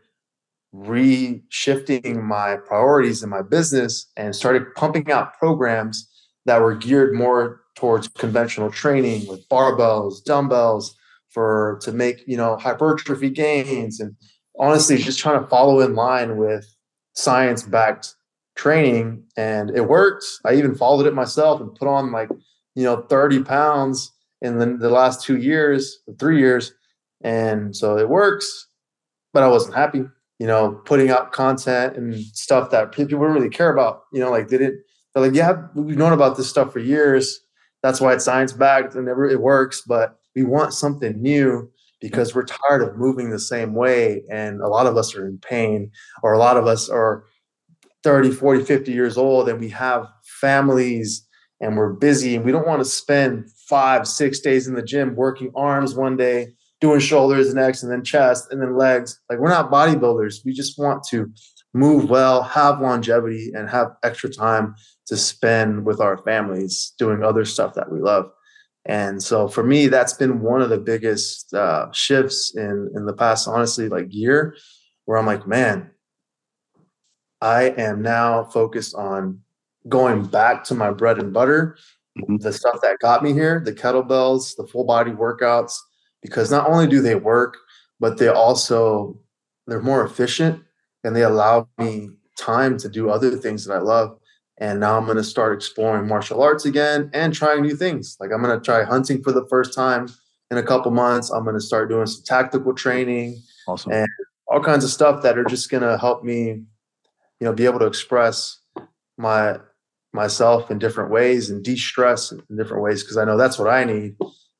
[0.76, 6.08] reshifting my priorities in my business and started pumping out programs
[6.44, 10.96] that were geared more towards conventional training with barbells, dumbbells
[11.30, 14.16] for to make, you know, hypertrophy gains and
[14.58, 16.66] honestly just trying to follow in line with
[17.14, 18.14] science backed
[18.54, 20.24] training and it worked.
[20.44, 22.30] I even followed it myself and put on like,
[22.74, 24.12] you know, 30 pounds
[24.42, 26.72] in the, the last two years, three years.
[27.22, 28.68] And so it works,
[29.32, 30.04] but I wasn't happy
[30.38, 34.02] you know, putting out content and stuff that people don't really care about.
[34.12, 34.82] You know, like they didn't.
[35.14, 37.40] They're like, yeah, we've known about this stuff for years.
[37.82, 39.82] That's why it's science backed and it works.
[39.86, 41.70] But we want something new
[42.00, 44.22] because we're tired of moving the same way.
[44.30, 45.90] And a lot of us are in pain,
[46.22, 47.24] or a lot of us are
[48.02, 50.06] 30, 40, 50 years old, and we have
[50.40, 51.26] families
[51.60, 55.16] and we're busy and we don't want to spend five, six days in the gym
[55.16, 56.48] working arms one day
[56.80, 59.20] doing shoulders next and then chest and then legs.
[59.30, 60.44] Like we're not bodybuilders.
[60.44, 61.30] We just want to
[61.74, 64.74] move well, have longevity, and have extra time
[65.06, 68.30] to spend with our families doing other stuff that we love.
[68.86, 73.12] And so for me, that's been one of the biggest uh, shifts in in the
[73.12, 74.56] past, honestly, like year,
[75.04, 75.90] where I'm like, man,
[77.40, 79.40] I am now focused on
[79.88, 81.76] going back to my bread and butter
[82.18, 82.36] mm-hmm.
[82.36, 85.74] the stuff that got me here, the kettlebells, the full body workouts,
[86.26, 87.56] because not only do they work,
[88.00, 89.18] but they also
[89.66, 90.62] they're more efficient
[91.04, 94.18] and they allow me time to do other things that I love.
[94.58, 98.16] And now I'm going to start exploring martial arts again and trying new things.
[98.20, 100.08] Like I'm going to try hunting for the first time
[100.50, 101.30] in a couple months.
[101.30, 103.92] I'm going to start doing some tactical training awesome.
[103.92, 104.08] and
[104.46, 106.64] all kinds of stuff that are just going to help me, you
[107.42, 108.58] know, be able to express
[109.18, 109.58] my
[110.12, 113.84] myself in different ways and de-stress in different ways because I know that's what I
[113.84, 114.16] need.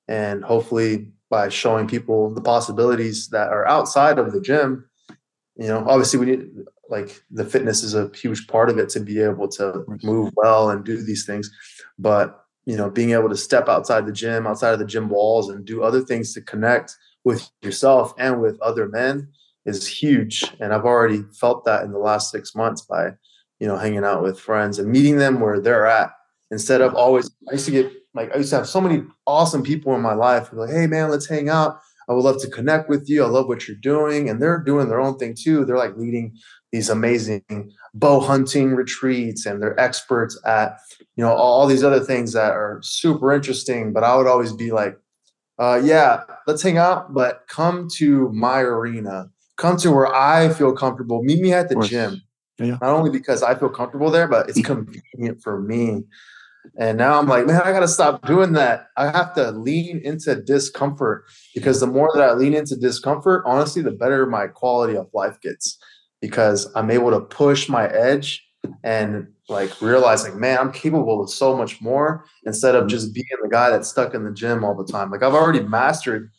[0.07, 4.89] And hopefully by showing people the possibilities that are outside of the gym,
[5.57, 6.49] you know, obviously we need
[6.89, 10.71] like the fitness is a huge part of it to be able to move well
[10.71, 11.51] and do these things.
[11.99, 15.49] But you know, being able to step outside the gym, outside of the gym walls
[15.49, 19.29] and do other things to connect with yourself and with other men
[19.65, 20.45] is huge.
[20.61, 23.13] And I've already felt that in the last six months by
[23.61, 26.11] you know, hanging out with friends and meeting them where they're at
[26.51, 27.31] instead of always.
[27.49, 30.15] I used to get like I used to have so many awesome people in my
[30.15, 31.79] life who like, hey man, let's hang out.
[32.09, 33.25] I would love to connect with you.
[33.25, 35.65] I love what you're doing, and they're doing their own thing too.
[35.65, 36.37] They're like leading
[36.73, 40.79] these amazing bow hunting retreats, and they're experts at
[41.17, 43.93] you know all these other things that are super interesting.
[43.93, 44.97] But I would always be like,
[45.59, 49.31] uh, yeah, let's hang out, but come to my arena.
[49.57, 51.23] Come to where I feel comfortable.
[51.23, 52.23] Meet me at the gym
[52.59, 52.79] yeah.
[52.81, 56.05] Not only because I feel comfortable there, but it's convenient for me.
[56.79, 58.89] And now I'm like, man, I got to stop doing that.
[58.97, 61.25] I have to lean into discomfort
[61.55, 65.41] because the more that I lean into discomfort, honestly, the better my quality of life
[65.41, 65.79] gets
[66.21, 68.43] because I'm able to push my edge
[68.83, 73.49] and like realizing, man, I'm capable of so much more instead of just being the
[73.49, 75.11] guy that's stuck in the gym all the time.
[75.11, 76.31] Like I've already mastered,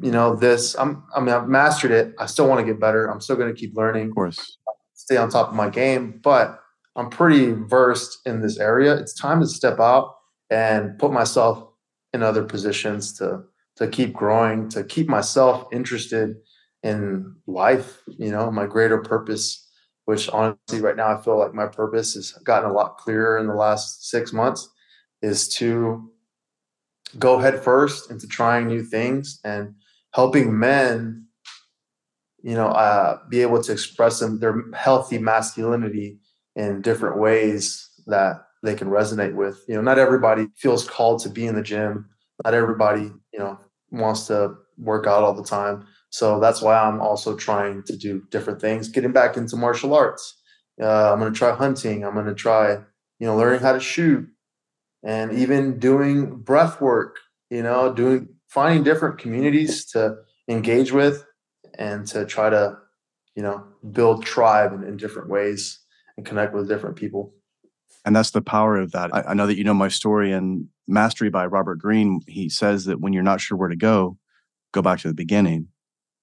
[0.00, 0.74] you know, this.
[0.78, 2.14] I'm, I mean, I've mastered it.
[2.18, 3.06] I still want to get better.
[3.06, 4.08] I'm still going to keep learning.
[4.08, 4.58] Of course
[5.02, 6.61] stay on top of my game, but
[6.96, 8.94] I'm pretty versed in this area.
[8.94, 10.14] It's time to step out
[10.50, 11.68] and put myself
[12.12, 13.44] in other positions to
[13.76, 16.36] to keep growing, to keep myself interested
[16.82, 19.66] in life, you know, my greater purpose,
[20.04, 23.46] which honestly right now I feel like my purpose has gotten a lot clearer in
[23.46, 24.68] the last 6 months
[25.22, 26.10] is to
[27.18, 29.74] go head first into trying new things and
[30.12, 31.26] helping men
[32.42, 36.18] you know, uh, be able to express them their healthy masculinity
[36.56, 39.64] in different ways that they can resonate with.
[39.68, 42.08] You know, not everybody feels called to be in the gym.
[42.44, 43.58] Not everybody, you know,
[43.90, 45.86] wants to work out all the time.
[46.10, 50.38] So that's why I'm also trying to do different things, getting back into martial arts.
[50.80, 52.04] Uh, I'm going to try hunting.
[52.04, 52.72] I'm going to try,
[53.18, 54.28] you know, learning how to shoot
[55.02, 57.16] and even doing breath work,
[57.50, 60.16] you know, doing, finding different communities to
[60.48, 61.24] engage with
[61.78, 62.78] and to try to,
[63.34, 65.81] you know, build tribe in, in different ways
[66.22, 67.34] and connect with different people.
[68.04, 69.14] And that's the power of that.
[69.14, 72.20] I, I know that you know my story and Mastery by Robert Greene.
[72.26, 74.16] He says that when you're not sure where to go,
[74.72, 75.68] go back to the beginning.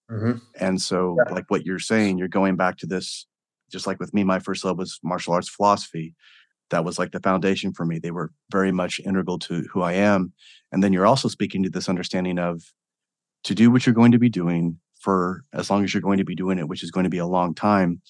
[0.10, 0.40] Mm-hmm.
[0.60, 1.34] And so, yeah.
[1.34, 3.28] like what you're saying, you're going back to this,
[3.72, 6.16] just like with me, my first love was martial arts philosophy.
[6.72, 8.00] That was like the foundation for me.
[8.00, 10.34] They were very much integral to who I am.
[10.72, 12.64] And then you're also speaking to this understanding of
[13.44, 16.26] to do what you're going to be doing for as long as you're going to
[16.26, 18.02] be doing it, which is going to be a long time.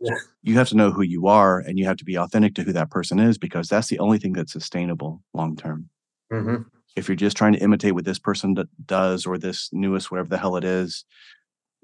[0.00, 0.14] Yeah.
[0.42, 2.72] You have to know who you are and you have to be authentic to who
[2.72, 5.88] that person is because that's the only thing that's sustainable long term.
[6.32, 6.62] Mm-hmm.
[6.96, 10.28] If you're just trying to imitate what this person d- does or this newest, whatever
[10.28, 11.04] the hell it is,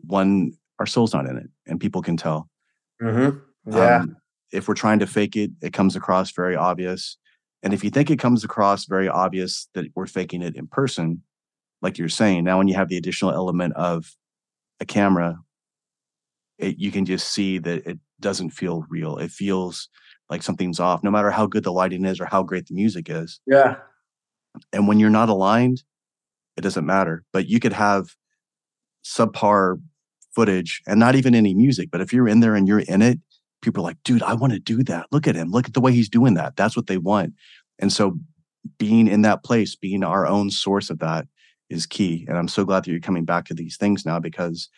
[0.00, 2.48] one, our soul's not in it and people can tell.
[3.03, 3.77] Mm-hmm.
[3.77, 3.96] Yeah.
[3.98, 4.16] Um,
[4.53, 7.16] if we're trying to fake it, it comes across very obvious.
[7.62, 11.22] And if you think it comes across very obvious that we're faking it in person,
[11.83, 14.14] like you're saying, now when you have the additional element of
[14.81, 15.38] a camera,
[16.59, 19.16] it, you can just see that it doesn't feel real.
[19.18, 19.88] It feels
[20.31, 23.09] like something's off, no matter how good the lighting is or how great the music
[23.09, 23.40] is.
[23.46, 23.77] Yeah.
[24.72, 25.83] And when you're not aligned,
[26.57, 27.24] it doesn't matter.
[27.33, 28.14] But you could have
[29.05, 29.81] subpar
[30.35, 31.90] footage and not even any music.
[31.90, 33.18] But if you're in there and you're in it,
[33.62, 35.07] people are like, dude, I want to do that.
[35.12, 35.50] Look at him.
[35.50, 36.57] Look at the way he's doing that.
[36.57, 37.35] That's what they want.
[37.79, 38.18] And so
[38.79, 41.27] being in that place, being our own source of that
[41.70, 42.24] is key.
[42.29, 44.68] And I'm so glad that you're coming back to these things now because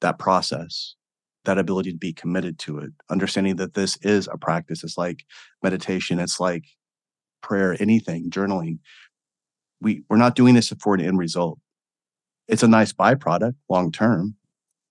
[0.00, 0.94] that process,
[1.48, 4.84] that ability to be committed to it, understanding that this is a practice.
[4.84, 5.24] It's like
[5.62, 6.64] meditation, it's like
[7.42, 8.80] prayer, anything, journaling.
[9.80, 11.58] We we're not doing this for an end result.
[12.48, 14.36] It's a nice byproduct long term.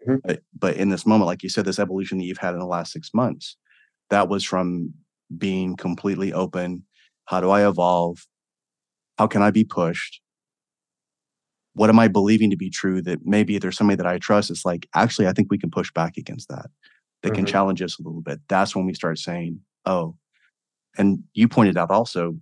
[0.08, 0.18] Mm-hmm.
[0.26, 2.66] But, but in this moment, like you said, this evolution that you've had in the
[2.66, 3.56] last six months,
[4.10, 4.94] that was from
[5.38, 6.86] being completely open.
[7.26, 8.26] How do I evolve?
[9.20, 10.22] How can I be pushed?
[11.78, 14.50] What am I believing to be true that maybe there's somebody that I trust?
[14.50, 16.72] It's like, actually, I think we can push back against that.
[17.22, 17.36] They mm-hmm.
[17.36, 18.40] can challenge us a little bit.
[18.48, 20.16] That's when we start saying, oh,
[20.98, 22.36] and you pointed out also,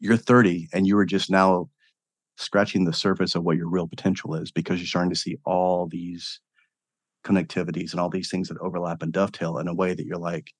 [0.00, 1.70] you're 30 and you are just now
[2.36, 5.86] scratching the surface of what your real potential is because you're starting to see all
[5.86, 6.40] these
[7.24, 10.52] connectivities and all these things that overlap and dovetail in a way that you're like,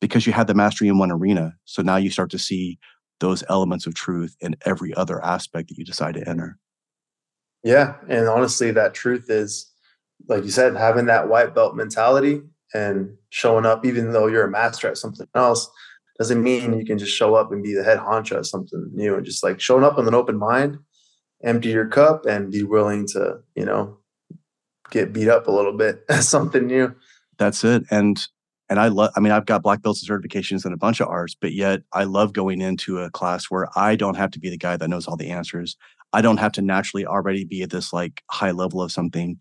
[0.00, 1.54] because you had the mastery in one arena.
[1.64, 2.78] So now you start to see
[3.18, 6.58] those elements of truth in every other aspect that you decide to enter.
[7.64, 7.94] Yeah.
[8.08, 9.70] And honestly, that truth is,
[10.28, 12.42] like you said, having that white belt mentality
[12.74, 15.70] and showing up, even though you're a master at something else,
[16.18, 19.16] doesn't mean you can just show up and be the head honcho at something new
[19.16, 20.78] and just like showing up with an open mind,
[21.42, 23.98] empty your cup and be willing to, you know,
[24.90, 26.94] get beat up a little bit at something new.
[27.38, 27.84] That's it.
[27.90, 28.26] And
[28.68, 31.08] and I love, I mean, I've got black belts and certifications and a bunch of
[31.08, 34.48] R's, but yet I love going into a class where I don't have to be
[34.48, 35.76] the guy that knows all the answers.
[36.12, 39.38] I don't have to naturally already be at this like high level of something.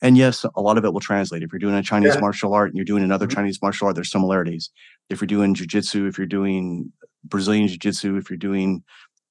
[0.00, 1.42] And yes, a lot of it will translate.
[1.42, 2.20] If you're doing a Chinese yeah.
[2.20, 3.36] martial art and you're doing another mm-hmm.
[3.36, 4.70] Chinese martial art, there's similarities.
[5.10, 6.92] If you're doing jujitsu, if you're doing
[7.24, 8.82] Brazilian jiu-jitsu, if you're doing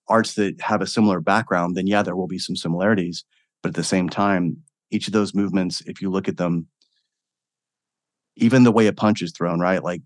[0.08, 3.26] arts that have a similar background, then yeah, there will be some similarities.
[3.62, 4.58] But at the same time,
[4.92, 6.68] each of those movements, if you look at them,
[8.38, 9.84] even the way a punch is thrown, right?
[9.84, 10.02] Like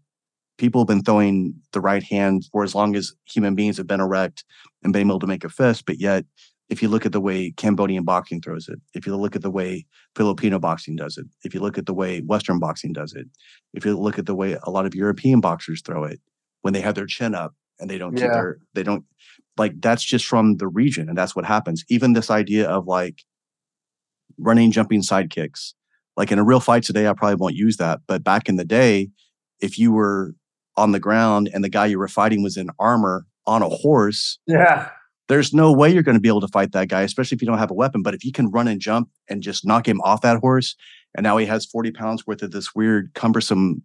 [0.58, 4.02] people have been throwing the right hand for as long as human beings have been
[4.02, 4.43] erect
[4.84, 5.86] and been able to make a fist.
[5.86, 6.26] But yet,
[6.69, 9.51] if you look at the way Cambodian boxing throws it, if you look at the
[9.51, 13.28] way Filipino boxing does it, if you look at the way Western boxing does it,
[13.73, 16.19] if you look at the way a lot of European boxers throw it,
[16.62, 18.23] when they have their chin up and they don't yeah.
[18.23, 19.06] keep their, they don't
[19.58, 21.86] like that's just from the region and that's what happens.
[21.89, 23.23] Even this idea of like
[24.38, 25.75] running, jumping side kicks
[26.17, 28.01] like in a real fight today, I probably won't use that.
[28.08, 29.10] But back in the day,
[29.62, 30.34] if you were
[30.78, 34.39] on the ground and the guy you were fighting was in armor on a horse,
[34.47, 34.89] yeah,
[35.28, 37.48] there's no way you're going to be able to fight that guy, especially if you
[37.48, 38.04] don't have a weapon.
[38.04, 40.76] But if you can run and jump and just knock him off that horse,
[41.16, 43.84] and now he has 40 pounds worth of this weird, cumbersome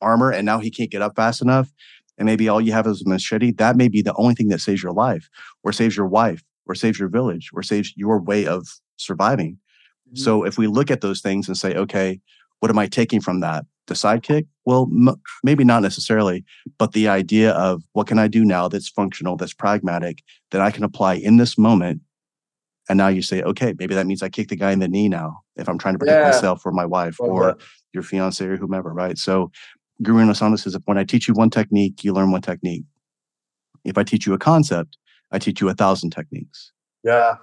[0.00, 1.70] armor, and now he can't get up fast enough,
[2.18, 4.60] and maybe all you have is a machete, that may be the only thing that
[4.60, 5.28] saves your life,
[5.62, 9.58] or saves your wife, or saves your village, or saves your way of surviving.
[10.08, 10.16] Mm-hmm.
[10.16, 12.20] So if we look at those things and say, okay,
[12.60, 13.66] what am I taking from that?
[13.86, 14.46] The sidekick?
[14.64, 16.44] Well, m- maybe not necessarily,
[16.78, 20.70] but the idea of what can I do now that's functional, that's pragmatic, that I
[20.70, 22.02] can apply in this moment.
[22.88, 25.08] And now you say, okay, maybe that means I kick the guy in the knee
[25.08, 26.30] now if I'm trying to protect yeah.
[26.30, 27.56] myself or my wife or
[27.92, 29.16] your fiance or whomever, right?
[29.16, 29.50] So
[30.02, 32.84] Guro Inosanto says, when I teach you one technique, you learn one technique.
[33.84, 34.96] If I teach you a concept,
[35.30, 36.72] I teach you a thousand techniques.
[37.04, 37.36] Yeah.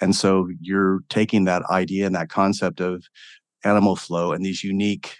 [0.00, 3.04] And so you're taking that idea and that concept of
[3.64, 5.16] animal flow and these unique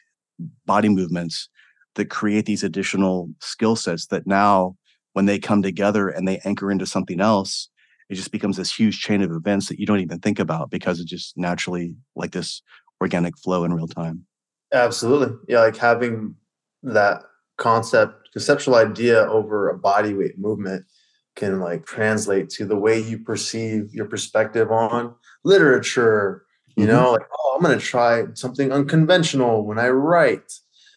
[0.67, 1.49] body movements
[1.95, 4.77] that create these additional skill sets that now,
[5.13, 7.69] when they come together and they anchor into something else,
[8.11, 11.01] it just becomes this huge chain of events that you don't even think about because
[11.01, 12.63] it just naturally like this
[13.01, 14.25] organic flow in real time.
[14.73, 15.37] Absolutely.
[15.49, 15.61] Yeah.
[15.61, 16.35] Like having
[16.83, 17.23] that
[17.59, 20.85] concept, conceptual idea over a body weight movement
[21.37, 26.44] can like translate to the way you perceive your perspective on literature
[26.77, 26.93] you mm-hmm.
[26.93, 30.49] know like oh i'm going to try something unconventional when i write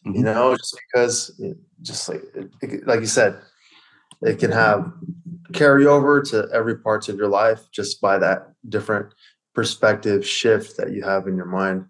[0.05, 0.15] mm-hmm.
[0.15, 2.23] you know just because it, just like
[2.85, 3.39] like you said
[4.21, 4.91] it can have
[5.53, 9.13] carry over to every parts of your life just by that different
[9.53, 11.85] perspective shift that you have in your mind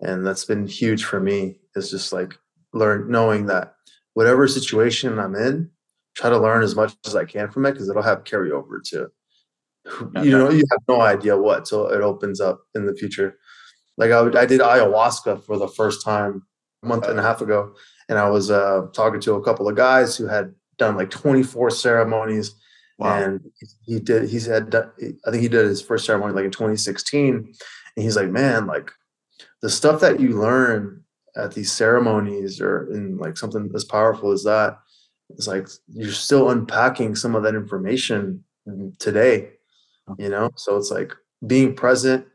[0.00, 2.38] and that's been huge for me is just like
[2.72, 3.74] learn knowing that
[4.14, 5.70] whatever situation i'm in
[6.14, 9.10] try to learn as much as I can from it because it'll have carryover to
[10.22, 13.36] you know you have no idea what so it opens up in the future.
[13.96, 16.42] Like I, I did ayahuasca for the first time
[16.82, 17.74] a month and a half ago,
[18.08, 21.70] and I was uh, talking to a couple of guys who had done like 24
[21.70, 22.54] ceremonies.
[22.98, 23.22] Wow.
[23.22, 23.40] And
[23.82, 24.28] he did.
[24.28, 27.54] He said, I think he did his first ceremony like in 2016, and
[27.96, 28.92] he's like, man, like
[29.62, 31.02] the stuff that you learn
[31.36, 34.78] at these ceremonies or in like something as powerful as that
[35.36, 38.44] it's like you're still unpacking some of that information
[38.98, 39.50] today
[40.18, 40.50] you know?
[40.56, 41.14] So it's like
[41.46, 42.26] being present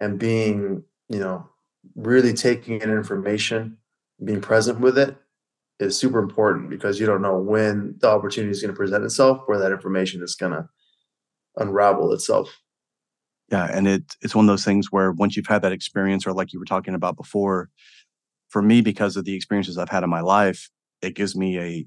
[0.00, 1.48] and being you know
[1.94, 3.76] really taking in information
[4.24, 5.16] being present with it
[5.78, 9.42] is super important because you don't know when the opportunity is going to present itself
[9.46, 10.66] where that information is going to
[11.56, 12.58] unravel itself.
[13.50, 16.32] Yeah and it it's one of those things where once you've had that experience or
[16.32, 17.70] like you were talking about before
[18.48, 20.70] for me because of the experiences i've had in my life
[21.02, 21.86] it gives me a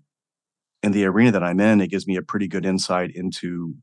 [0.83, 3.75] in the arena that I'm in, it gives me a pretty good insight into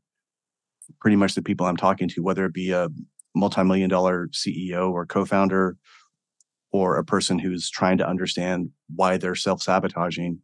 [0.99, 2.89] pretty much the people I'm talking to, whether it be a
[3.35, 5.77] multi-million dollar CEO or co-founder
[6.71, 10.39] or a person who's trying to understand why they're self-sabotaging.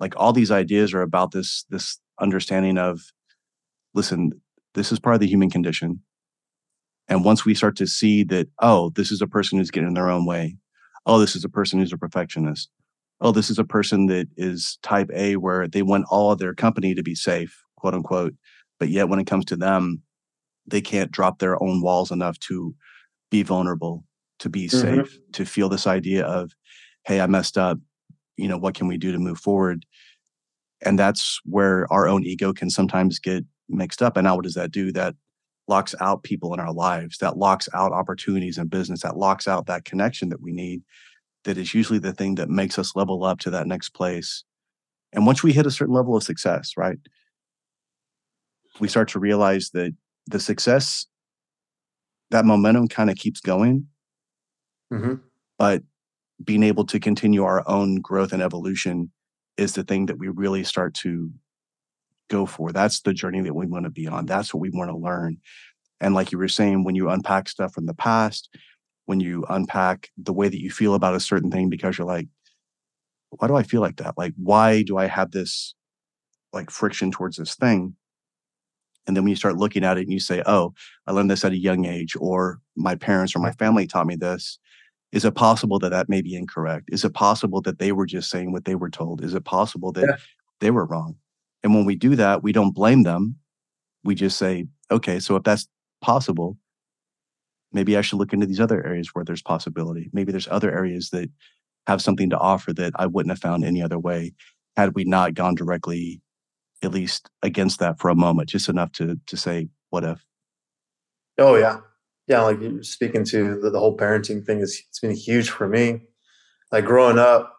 [0.00, 3.00] Like all these ideas are about this this understanding of
[3.94, 4.32] listen,
[4.74, 6.00] this is part of the human condition.
[7.08, 9.94] And once we start to see that, oh, this is a person who's getting in
[9.94, 10.56] their own way.
[11.06, 12.70] Oh, this is a person who's a perfectionist
[13.20, 16.54] oh, this is a person that is type A where they want all of their
[16.54, 18.34] company to be safe quote unquote.
[18.78, 20.02] But yet, when it comes to them,
[20.66, 22.74] they can't drop their own walls enough to
[23.30, 24.04] be vulnerable,
[24.38, 25.02] to be mm-hmm.
[25.02, 26.52] safe, to feel this idea of,
[27.04, 27.78] hey, I messed up.
[28.36, 29.84] You know, what can we do to move forward?
[30.80, 34.16] And that's where our own ego can sometimes get mixed up.
[34.16, 34.92] And now, what does that do?
[34.92, 35.16] That
[35.66, 39.66] locks out people in our lives, that locks out opportunities in business, that locks out
[39.66, 40.82] that connection that we need.
[41.44, 44.44] That is usually the thing that makes us level up to that next place.
[45.12, 46.98] And once we hit a certain level of success, right,
[48.80, 49.94] we start to realize that
[50.26, 51.06] the success,
[52.30, 53.86] that momentum kind of keeps going.
[54.92, 55.14] Mm-hmm.
[55.58, 55.82] But
[56.42, 59.10] being able to continue our own growth and evolution
[59.56, 61.30] is the thing that we really start to
[62.28, 62.72] go for.
[62.72, 64.26] That's the journey that we want to be on.
[64.26, 65.38] That's what we want to learn.
[66.00, 68.48] And like you were saying, when you unpack stuff from the past,
[69.06, 72.28] when you unpack the way that you feel about a certain thing, because you're like,
[73.30, 74.16] why do I feel like that?
[74.16, 75.74] Like, why do I have this
[76.52, 77.96] like friction towards this thing?
[79.08, 80.74] And then when you start looking at it and you say, oh,
[81.06, 84.16] I learned this at a young age, or my parents or my family taught me
[84.16, 84.58] this,
[85.12, 86.90] is it possible that that may be incorrect?
[86.92, 89.24] Is it possible that they were just saying what they were told?
[89.24, 90.16] Is it possible that yeah.
[90.60, 91.16] they were wrong?
[91.64, 93.36] And when we do that, we don't blame them.
[94.04, 95.66] We just say, okay, so if that's
[96.02, 96.58] possible,
[97.72, 100.10] maybe I should look into these other areas where there's possibility.
[100.12, 101.30] Maybe there's other areas that
[101.86, 104.34] have something to offer that I wouldn't have found any other way
[104.76, 106.20] had we not gone directly
[106.82, 110.24] at least against that for a moment, just enough to to say, what if?
[111.38, 111.80] Oh yeah.
[112.26, 116.02] Yeah, like speaking to the, the whole parenting thing is it's been huge for me.
[116.70, 117.56] Like growing up,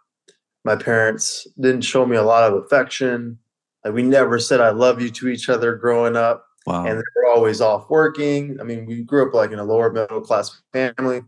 [0.63, 3.39] my parents didn't show me a lot of affection.
[3.83, 6.45] Like we never said I love you to each other growing up.
[6.67, 6.85] Wow.
[6.85, 8.59] And they were always off working.
[8.59, 11.21] I mean, we grew up like in a lower middle class family.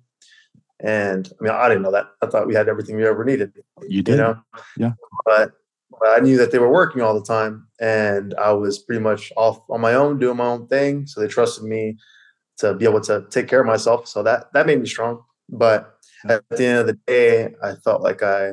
[0.79, 2.07] And I mean, I didn't know that.
[2.21, 3.53] I thought we had everything we ever needed.
[3.87, 4.13] You did.
[4.13, 4.41] You know?
[4.77, 4.91] Yeah.
[5.25, 5.60] But but
[6.05, 9.59] I knew that they were working all the time, and I was pretty much off
[9.69, 11.05] on my own, doing my own thing.
[11.07, 11.97] So they trusted me
[12.57, 14.07] to be able to take care of myself.
[14.07, 15.23] So that that made me strong.
[15.49, 15.93] But
[16.27, 18.51] at the end of the day, I felt like I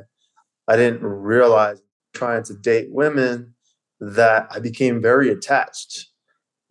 [0.67, 1.81] I didn't realize
[2.15, 3.55] trying to date women
[4.01, 6.07] that I became very attached.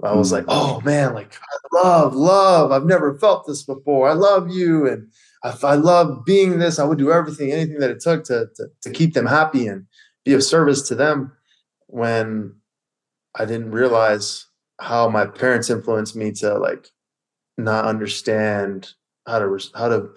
[0.04, 0.50] I was like, mm.
[0.50, 2.72] oh man, like I love, love.
[2.72, 4.08] I've never felt this before.
[4.08, 5.08] I love you, and
[5.44, 8.68] if I love being this, I would do everything, anything that it took to, to
[8.84, 9.88] to keep them happy and
[10.28, 11.32] be of service to them
[11.88, 12.54] when
[13.36, 14.46] I didn't realize
[14.80, 16.90] how my parents influenced me to like
[17.58, 18.92] not understand
[19.26, 20.10] how to how to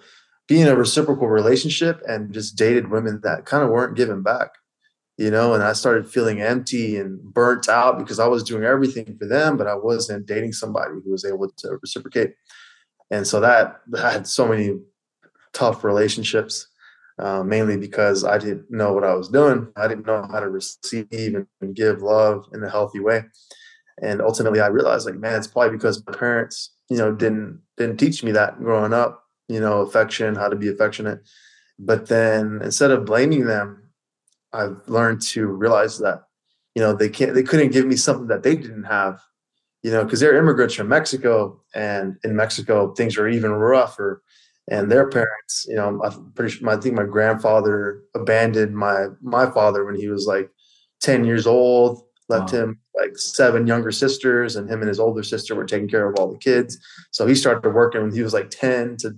[0.47, 4.51] be in a reciprocal relationship and just dated women that kind of weren't giving back
[5.17, 5.53] you know?
[5.53, 9.55] And i started feeling empty and burnt out because i was doing everything for them
[9.55, 12.33] but i wasn't dating somebody who was able to reciprocate.
[13.11, 14.79] And so that had so many
[15.53, 16.67] tough relationships
[17.21, 19.71] uh, mainly because I didn't know what I was doing.
[19.75, 23.23] I didn't know how to receive and, and give love in a healthy way.
[24.01, 27.97] And ultimately, I realized, like, man, it's probably because my parents, you know, didn't didn't
[27.97, 29.23] teach me that growing up.
[29.47, 31.19] You know, affection, how to be affectionate.
[31.77, 33.91] But then instead of blaming them,
[34.53, 36.23] I've learned to realize that,
[36.73, 39.19] you know, they can't, they couldn't give me something that they didn't have.
[39.83, 44.23] You know, because they're immigrants from Mexico, and in Mexico things are even rougher
[44.69, 49.49] and their parents you know i'm pretty sure i think my grandfather abandoned my my
[49.49, 50.49] father when he was like
[51.01, 52.59] 10 years old left wow.
[52.59, 56.15] him like seven younger sisters and him and his older sister were taking care of
[56.17, 56.77] all the kids.
[57.11, 59.11] So he started working when he was like 10 to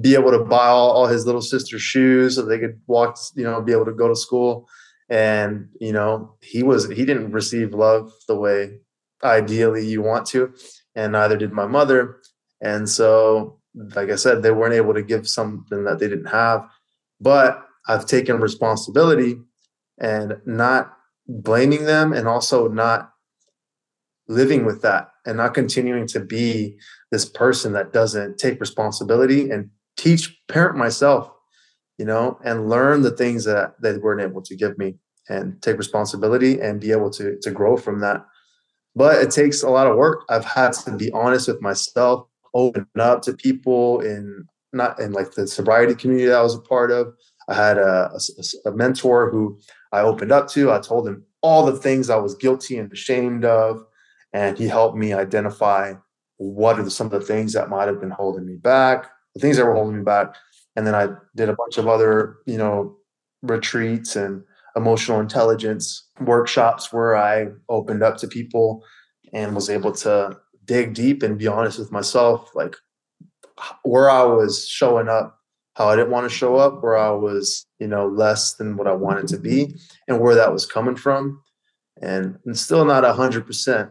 [0.00, 3.44] be able to buy all, all his little sister's shoes so they could walk you
[3.44, 4.68] know be able to go to school.
[5.10, 8.78] And you know he was he didn't receive love the way
[9.24, 10.54] ideally you want to
[10.94, 12.20] and neither did my mother.
[12.60, 16.68] And so like I said, they weren't able to give something that they didn't have.
[17.20, 19.40] But I've taken responsibility
[19.98, 20.92] and not
[21.26, 23.12] blaming them and also not
[24.28, 26.78] living with that and not continuing to be
[27.10, 31.30] this person that doesn't take responsibility and teach parent myself
[31.98, 34.94] you know and learn the things that they weren't able to give me
[35.28, 38.24] and take responsibility and be able to to grow from that
[38.94, 42.86] but it takes a lot of work i've had to be honest with myself open
[42.98, 46.90] up to people in not in like the sobriety community that I was a part
[46.90, 47.14] of.
[47.48, 49.58] I had a, a, a, mentor who
[49.92, 50.70] I opened up to.
[50.70, 53.82] I told him all the things I was guilty and ashamed of,
[54.34, 55.94] and he helped me identify
[56.36, 59.56] what are some of the things that might have been holding me back, the things
[59.56, 60.34] that were holding me back.
[60.76, 62.96] And then I did a bunch of other, you know,
[63.42, 64.42] retreats and
[64.76, 68.84] emotional intelligence workshops where I opened up to people
[69.32, 70.38] and was able to
[70.68, 72.76] dig deep and be honest with myself, like
[73.82, 75.40] where I was showing up,
[75.74, 78.86] how I didn't want to show up, where I was, you know, less than what
[78.86, 79.74] I wanted to be,
[80.06, 81.42] and where that was coming from.
[82.00, 83.90] and I'm still not a hundred percent,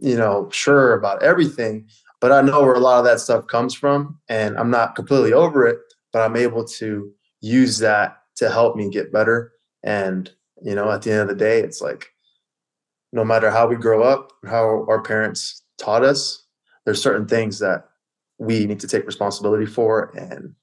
[0.00, 1.88] you know, sure about everything,
[2.20, 5.32] but I know where a lot of that stuff comes from and I'm not completely
[5.32, 5.78] over it,
[6.12, 9.52] but I'm able to use that to help me get better.
[9.82, 10.30] And,
[10.62, 12.08] you know, at the end of the day, it's like
[13.12, 16.44] no matter how we grow up, how our parents taught us,
[16.84, 17.88] there's certain things that
[18.38, 20.54] we need to take responsibility for and,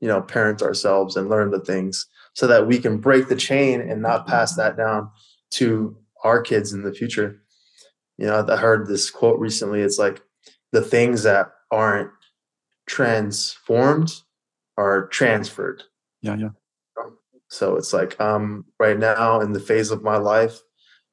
[0.00, 3.80] you know, parent ourselves and learn the things so that we can break the chain
[3.80, 5.10] and not pass that down
[5.50, 7.40] to our kids in the future.
[8.18, 9.80] You know, I heard this quote recently.
[9.80, 10.22] It's like
[10.72, 12.10] the things that aren't
[12.86, 14.12] transformed
[14.76, 15.82] are transferred.
[16.22, 16.48] Yeah, yeah.
[17.48, 20.60] So it's like I'm right now in the phase of my life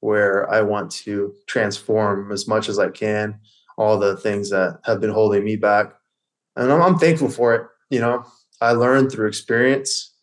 [0.02, 3.40] where I want to transform as much as I can
[3.78, 5.94] all the things that have been holding me back.
[6.56, 7.68] And I'm, I'm thankful for it.
[7.90, 8.26] You know,
[8.60, 10.14] I learned through experience.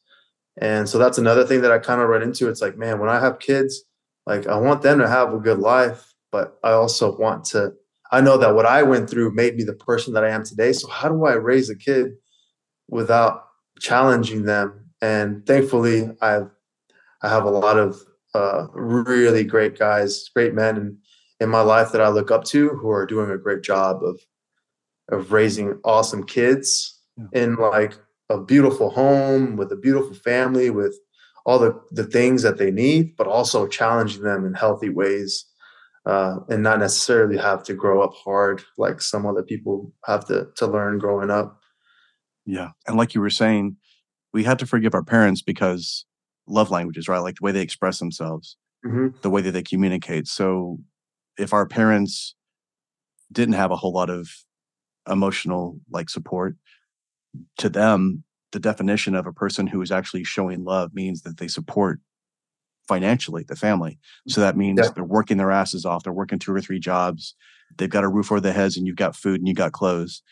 [0.60, 2.48] And so that's another thing that I kind of run into.
[2.48, 3.84] It's like, man, when I have kids,
[4.26, 7.72] like I want them to have a good life, but I also want to,
[8.12, 10.72] I know that what I went through made me the person that I am today.
[10.72, 12.12] So how do I raise a kid
[12.88, 13.44] without
[13.80, 14.90] challenging them?
[15.00, 16.50] And thankfully, I've
[17.22, 18.00] I have a lot of
[18.34, 20.98] uh, really great guys, great men in,
[21.40, 24.20] in my life that I look up to who are doing a great job of
[25.10, 27.42] of raising awesome kids yeah.
[27.42, 27.94] in like
[28.28, 30.98] a beautiful home with a beautiful family with
[31.46, 35.46] all the, the things that they need, but also challenging them in healthy ways
[36.04, 40.48] uh, and not necessarily have to grow up hard like some other people have to
[40.56, 41.60] to learn growing up.
[42.44, 43.76] Yeah, and like you were saying,
[44.32, 46.06] we have to forgive our parents because
[46.48, 47.18] love languages, right?
[47.18, 49.08] Like the way they express themselves, mm-hmm.
[49.22, 50.26] the way that they communicate.
[50.26, 50.78] So
[51.38, 52.34] if our parents
[53.30, 54.28] didn't have a whole lot of
[55.08, 56.56] emotional like support
[57.58, 61.48] to them, the definition of a person who is actually showing love means that they
[61.48, 62.00] support
[62.86, 63.98] financially the family.
[64.28, 64.88] So that means yeah.
[64.94, 66.02] they're working their asses off.
[66.02, 67.34] They're working two or three jobs.
[67.76, 70.22] They've got a roof over their heads and you've got food and you got clothes.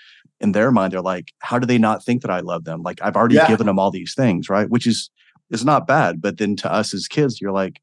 [0.41, 2.83] In their mind, they're like, how do they not think that I love them?
[2.83, 3.47] Like I've already yeah.
[3.47, 4.71] given them all these things, right?
[4.71, 5.11] Which is
[5.51, 6.21] is not bad.
[6.21, 7.81] But then to us as kids, you're like,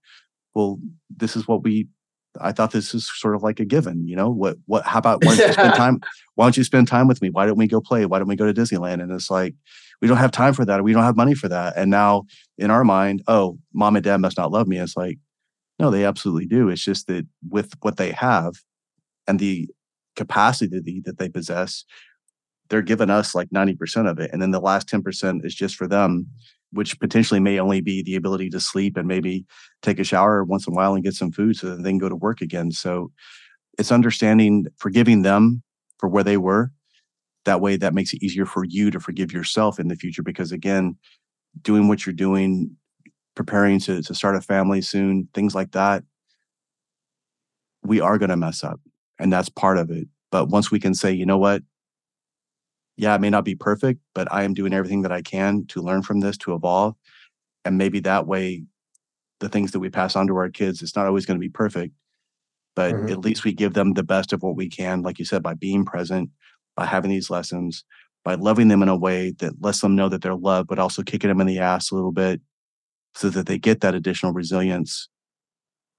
[0.54, 1.88] well, this is what we
[2.42, 4.30] I thought this is sort of like a given, you know.
[4.30, 6.02] What what how about why don't you spend time
[6.36, 7.30] why don't you spend time with me?
[7.30, 8.06] Why don't we go play?
[8.06, 9.02] Why don't we go to Disneyland?
[9.02, 9.56] And it's like,
[10.02, 11.78] we don't have time for that, or we don't have money for that.
[11.78, 12.24] And now
[12.58, 14.80] in our mind, oh, mom and dad must not love me.
[14.80, 15.20] It's like,
[15.80, 16.70] no, they absolutely do.
[16.70, 18.56] It's just that with what they have
[19.28, 19.70] and the
[20.16, 21.86] capacity that they possess,
[22.70, 24.32] they're giving us like 90% of it.
[24.34, 26.28] And then the last 10% is just for them
[26.74, 29.46] which potentially may only be the ability to sleep and maybe
[29.82, 31.98] take a shower once in a while and get some food so that they can
[31.98, 32.72] go to work again.
[32.72, 33.12] So
[33.78, 35.64] it's understanding, forgiving them
[35.98, 36.72] for where they were.
[37.46, 40.52] That way, that makes it easier for you to forgive yourself in the future because,
[40.52, 40.98] again,
[41.62, 42.76] doing what you're doing,
[43.36, 46.04] preparing to, to start a family soon, things like that,
[47.84, 48.80] we are going to mess up.
[49.20, 50.08] And that's part of it.
[50.32, 51.62] But once we can say, you know what,
[52.98, 55.82] yeah, it may not be perfect, but I am doing everything that I can to
[55.82, 56.96] learn from this, to evolve.
[57.66, 58.64] And maybe that way,
[59.40, 61.50] the things that we pass on to our kids, it's not always going to be
[61.50, 61.94] perfect,
[62.76, 63.12] but mm-hmm.
[63.12, 65.54] at least we give them the best of what we can, like you said, by
[65.54, 66.30] being present,
[66.76, 67.84] by having these lessons,
[68.24, 71.04] by loving them in a way that lets them know that they're loved, but also
[71.04, 72.42] kicking them in the ass a little bit
[73.16, 75.10] so that they get that additional resilience,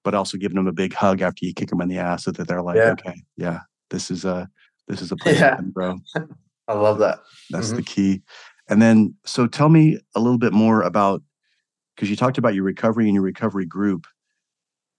[0.02, 2.30] but also giving them a big hug after you kick them in the ass so
[2.30, 2.92] that they're like, yeah.
[2.92, 4.48] okay, yeah, this is a,
[4.88, 5.60] this is a place yeah.
[5.60, 5.96] bro.
[6.68, 7.20] I love that.
[7.50, 7.76] That's mm-hmm.
[7.76, 8.22] the key.
[8.68, 11.22] And then, so tell me a little bit more about
[11.94, 14.06] because you talked about your recovery and your recovery group.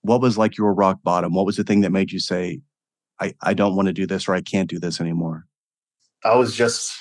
[0.02, 1.34] What was like your rock bottom?
[1.34, 2.60] What was the thing that made you say,
[3.20, 5.46] I, I don't want to do this or I can't do this anymore?
[6.24, 6.94] I was just,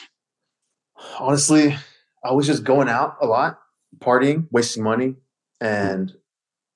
[1.19, 1.75] honestly,
[2.23, 3.59] I was just going out a lot,
[3.99, 5.15] partying, wasting money,
[5.61, 6.13] and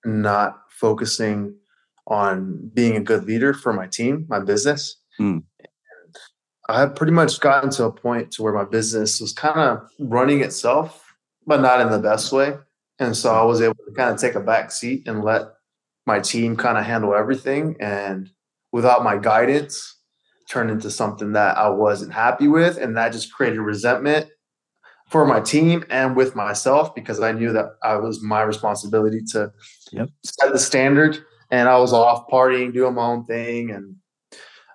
[0.05, 1.55] not focusing
[2.07, 4.97] on being a good leader for my team, my business.
[5.19, 5.43] Mm.
[6.70, 9.89] I had pretty much gotten to a point to where my business was kind of
[9.99, 11.15] running itself,
[11.47, 12.53] but not in the best way.
[12.99, 15.47] And so I was able to kind of take a back seat and let
[16.05, 17.76] my team kind of handle everything.
[17.80, 18.30] And
[18.72, 19.97] without my guidance,
[20.47, 22.78] turn into something that I wasn't happy with.
[22.78, 24.28] And that just created resentment
[25.07, 29.51] for my team and with myself because I knew that I was my responsibility to
[29.91, 30.09] yep.
[30.24, 31.17] set the standard.
[31.49, 33.72] And I was off partying, doing my own thing.
[33.72, 33.95] And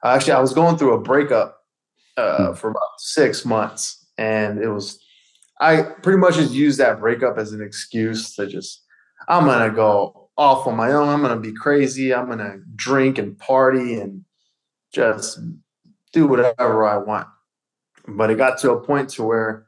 [0.03, 1.61] uh, actually, I was going through a breakup
[2.17, 2.55] uh, hmm.
[2.55, 4.99] for about six months, and it was
[5.61, 8.83] I pretty much just used that breakup as an excuse to just
[9.29, 11.09] I'm gonna go off on my own.
[11.09, 12.13] I'm gonna be crazy.
[12.13, 14.25] I'm gonna drink and party and
[14.93, 15.39] just
[16.13, 17.27] do whatever I want.
[18.07, 19.67] But it got to a point to where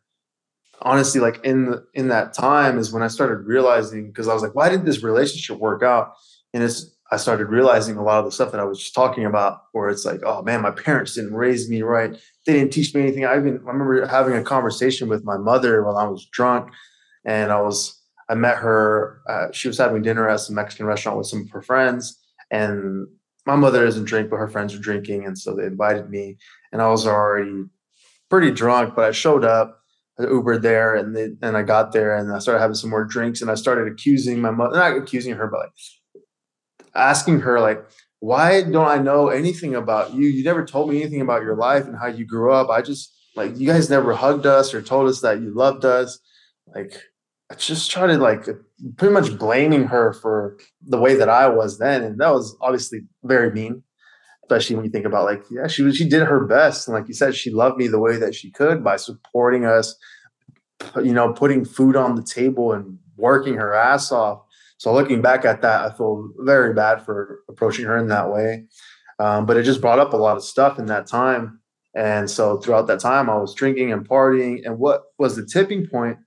[0.83, 4.43] honestly like in the, in that time is when I started realizing because I was
[4.43, 6.13] like why did this relationship work out
[6.53, 9.25] and it's I started realizing a lot of the stuff that I was just talking
[9.25, 12.17] about, where it's like, oh man, my parents didn't raise me right.
[12.45, 13.25] They didn't teach me anything.
[13.25, 16.71] I even I remember having a conversation with my mother while I was drunk,
[17.25, 19.21] and I was I met her.
[19.29, 22.19] Uh, she was having dinner at some Mexican restaurant with some of her friends,
[22.51, 23.07] and
[23.47, 26.39] my mother doesn't drink, but her friends were drinking, and so they invited me,
[26.73, 27.65] and I was already
[28.29, 29.81] pretty drunk, but I showed up.
[30.19, 33.05] I Ubered there, and they, and I got there, and I started having some more
[33.05, 35.71] drinks, and I started accusing my mother, not accusing her, but like
[36.97, 37.85] asking her like
[38.21, 40.27] why don't i know anything about you?
[40.29, 42.71] You never told me anything about your life and how you grew up.
[42.71, 46.19] I just like you guys never hugged us or told us that you loved us.
[46.75, 47.01] Like
[47.51, 48.47] i just tried to like
[48.97, 53.01] pretty much blaming her for the way that i was then and that was obviously
[53.25, 53.83] very mean
[54.43, 57.09] especially when you think about like yeah she was, she did her best and like
[57.09, 59.97] you said she loved me the way that she could by supporting us
[60.97, 64.43] you know putting food on the table and working her ass off
[64.79, 68.67] so looking back at that, I feel very bad for approaching her in that way.
[69.19, 71.61] Um, but it just brought up a lot of stuff in that time.
[71.95, 74.61] And so throughout that time, I was drinking and partying.
[74.67, 76.19] And what was the tipping point?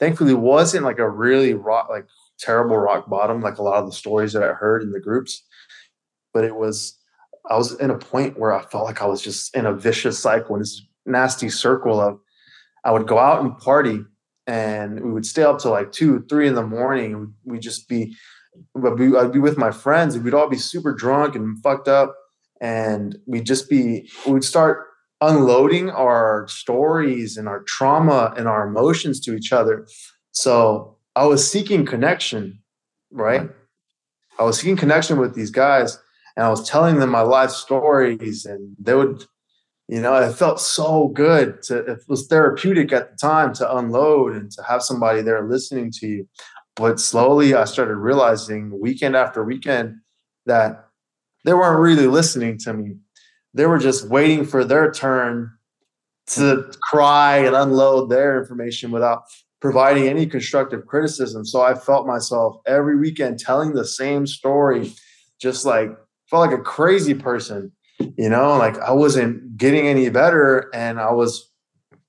[0.00, 2.06] Thankfully, wasn't like a really rock, like
[2.40, 5.44] terrible rock bottom, like a lot of the stories that I heard in the groups.
[6.32, 6.98] But it was,
[7.48, 10.18] I was in a point where I felt like I was just in a vicious
[10.18, 12.18] cycle, in this nasty circle of,
[12.84, 14.00] I would go out and party
[14.46, 17.34] and we would stay up till like two, three in the morning.
[17.44, 18.14] We'd just be,
[18.74, 22.14] but I'd be with my friends, and we'd all be super drunk and fucked up,
[22.60, 24.86] and we'd just be, we'd start
[25.20, 29.86] unloading our stories and our trauma and our emotions to each other.
[30.32, 32.58] So I was seeking connection,
[33.10, 33.48] right?
[34.38, 35.98] I was seeking connection with these guys,
[36.36, 39.24] and I was telling them my life stories, and they would
[39.88, 44.34] you know it felt so good to it was therapeutic at the time to unload
[44.34, 46.28] and to have somebody there listening to you.
[46.76, 49.96] But slowly i started realizing weekend after weekend
[50.46, 50.88] that
[51.44, 52.96] they weren't really listening to me.
[53.52, 55.50] They were just waiting for their turn
[56.28, 59.24] to cry and unload their information without
[59.60, 61.44] providing any constructive criticism.
[61.44, 64.92] So i felt myself every weekend telling the same story
[65.40, 65.90] just like
[66.30, 67.70] felt like a crazy person
[68.16, 71.50] you know like i wasn't getting any better and i was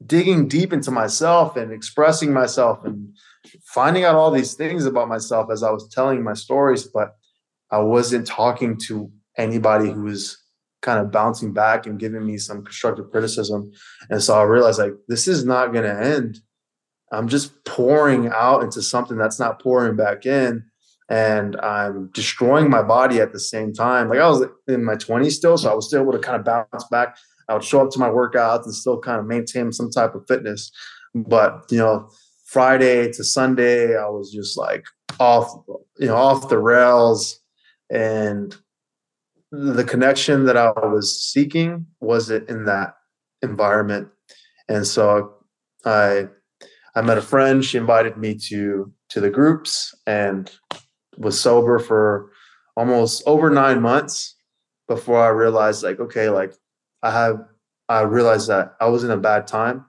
[0.05, 3.15] digging deep into myself and expressing myself and
[3.63, 7.15] finding out all these things about myself as i was telling my stories but
[7.71, 10.37] i wasn't talking to anybody who was
[10.85, 13.71] kind of bouncing back and giving me some constructive criticism.
[14.09, 16.37] And so i realized like this is not going to end.
[17.11, 20.63] I'm just pouring out into something that's not pouring back in
[21.09, 24.09] and I'm destroying my body at the same time.
[24.09, 26.45] Like I was in my 20s still, so I was still able to kind of
[26.45, 27.17] bounce back.
[27.47, 30.25] I would show up to my workouts and still kind of maintain some type of
[30.27, 30.71] fitness.
[31.13, 32.09] But you know,
[32.45, 34.85] Friday to Sunday, I was just like
[35.19, 35.51] off,
[35.99, 37.39] you know, off the rails.
[37.91, 38.55] And
[39.51, 42.95] the connection that I was seeking was it in that
[43.43, 44.09] environment.
[44.67, 45.35] And so
[45.85, 46.27] I
[46.95, 47.63] I met a friend.
[47.63, 50.51] She invited me to to the groups, and
[51.17, 52.31] was sober for
[52.75, 54.35] almost over nine months
[54.87, 56.53] before I realized like, okay, like
[57.01, 57.45] I have,
[57.89, 59.85] I realized that I was in a bad time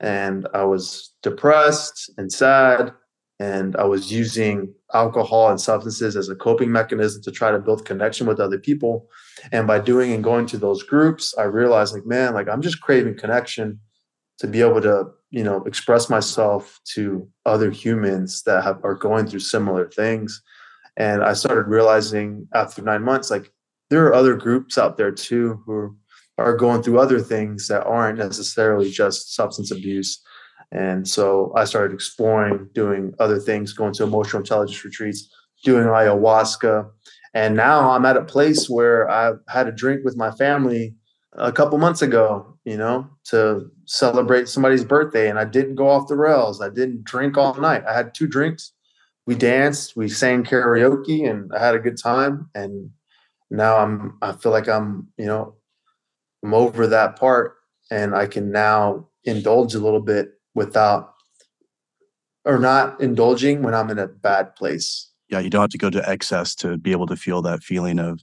[0.00, 2.92] and I was depressed and sad
[3.40, 7.84] and I was using alcohol and substances as a coping mechanism to try to build
[7.84, 9.08] connection with other people.
[9.52, 12.80] And by doing and going to those groups, I realized like, man, like I'm just
[12.80, 13.78] craving connection
[14.38, 19.26] to be able to, you know, express myself to other humans that have, are going
[19.26, 20.42] through similar things.
[20.98, 23.52] And I started realizing after nine months, like
[23.88, 25.96] there are other groups out there too who
[26.36, 30.20] are going through other things that aren't necessarily just substance abuse.
[30.72, 35.30] And so I started exploring doing other things, going to emotional intelligence retreats,
[35.64, 36.90] doing ayahuasca.
[37.32, 40.96] And now I'm at a place where I had a drink with my family
[41.34, 45.30] a couple months ago, you know, to celebrate somebody's birthday.
[45.30, 46.60] And I didn't go off the rails.
[46.60, 47.84] I didn't drink all night.
[47.86, 48.72] I had two drinks
[49.28, 52.48] we danced, we sang karaoke, and I had a good time.
[52.54, 52.90] And
[53.50, 55.54] now I'm, I feel like I'm, you know,
[56.42, 57.56] I'm over that part,
[57.90, 61.12] and I can now indulge a little bit without,
[62.46, 65.10] or not indulging when I'm in a bad place.
[65.28, 67.98] Yeah, you don't have to go to excess to be able to feel that feeling
[67.98, 68.20] of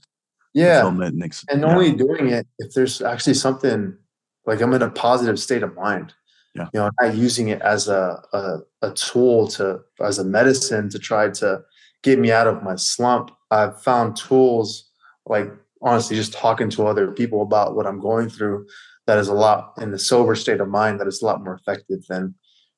[0.54, 1.68] yeah, and, ex- and yeah.
[1.68, 3.96] only doing it if there's actually something
[4.44, 6.14] like I'm in a positive state of mind
[6.56, 6.68] yeah.
[6.72, 10.98] you know not using it as a, a, a tool to as a medicine to
[10.98, 11.62] try to
[12.02, 14.90] get me out of my slump i've found tools
[15.26, 15.50] like
[15.82, 18.66] honestly just talking to other people about what i'm going through
[19.06, 21.54] that is a lot in the sober state of mind that is a lot more
[21.54, 22.34] effective than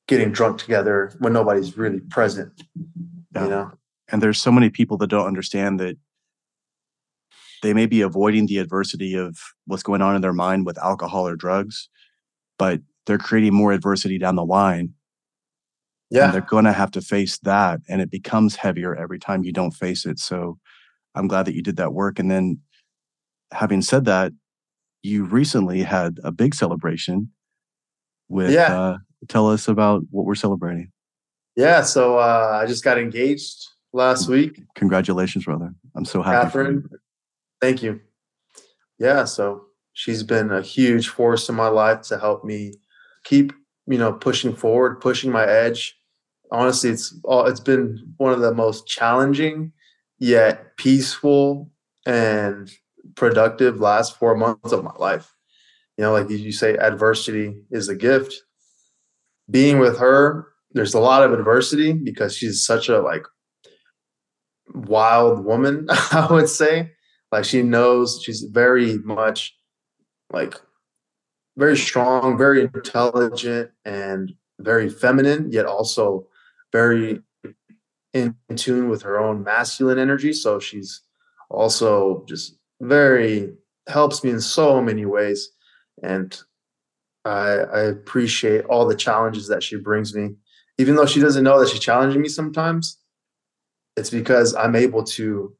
[0.07, 2.63] getting drunk together when nobody's really present
[3.35, 3.43] yeah.
[3.43, 3.71] you know
[4.11, 5.95] and there's so many people that don't understand that
[7.61, 11.27] they may be avoiding the adversity of what's going on in their mind with alcohol
[11.27, 11.89] or drugs,
[12.57, 14.93] but they're creating more adversity down the line.
[16.11, 16.25] Yeah.
[16.25, 17.81] And they're going to have to face that.
[17.89, 20.19] And it becomes heavier every time you don't face it.
[20.19, 20.59] So
[21.15, 22.19] I'm glad that you did that work.
[22.19, 22.59] And then,
[23.51, 24.31] having said that,
[25.01, 27.31] you recently had a big celebration
[28.27, 28.79] with, Yeah.
[28.79, 28.97] uh,
[29.27, 30.91] tell us about what we're celebrating.
[31.55, 31.81] Yeah.
[31.81, 34.61] So uh, I just got engaged last week.
[34.75, 35.73] Congratulations, brother.
[35.95, 36.49] I'm so happy.
[36.51, 36.67] for you.
[36.67, 36.89] Catherine,
[37.59, 38.01] thank you.
[38.99, 39.25] Yeah.
[39.25, 42.73] So she's been a huge force in my life to help me
[43.23, 43.53] keep,
[43.87, 45.95] you know, pushing forward, pushing my edge.
[46.51, 49.71] Honestly, it's all, it's been one of the most challenging
[50.19, 51.71] yet peaceful
[52.05, 52.71] and
[53.15, 55.33] productive last four months of my life.
[55.97, 58.33] You know, like you say, adversity is a gift.
[59.49, 63.23] Being with her, there's a lot of adversity because she's such a like
[64.73, 66.91] wild woman, I would say.
[67.31, 69.55] Like she knows she's very much
[70.31, 70.55] like
[71.59, 76.25] very strong, very intelligent, and very feminine, yet also
[76.71, 77.21] very
[78.13, 80.33] in tune with her own masculine energy.
[80.33, 81.01] So she's
[81.49, 83.53] also just very
[83.87, 85.49] helps me in so many ways.
[86.01, 86.39] And
[87.25, 90.35] I, I appreciate all the challenges that she brings me.
[90.77, 92.97] Even though she doesn't know that she's challenging me sometimes,
[93.97, 95.53] it's because I'm able to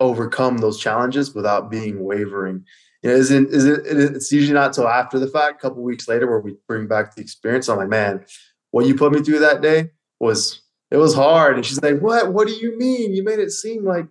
[0.00, 2.64] overcome those challenges without being wavering.
[3.02, 3.86] You know, isn't is it?
[3.86, 7.14] It's usually not till after the fact, a couple weeks later, where we bring back
[7.14, 7.68] the experience.
[7.68, 8.24] I'm like, man,
[8.72, 11.56] what you put me through that day was it was hard.
[11.56, 12.32] And she's like, what?
[12.32, 13.14] What do you mean?
[13.14, 14.06] You made it seem like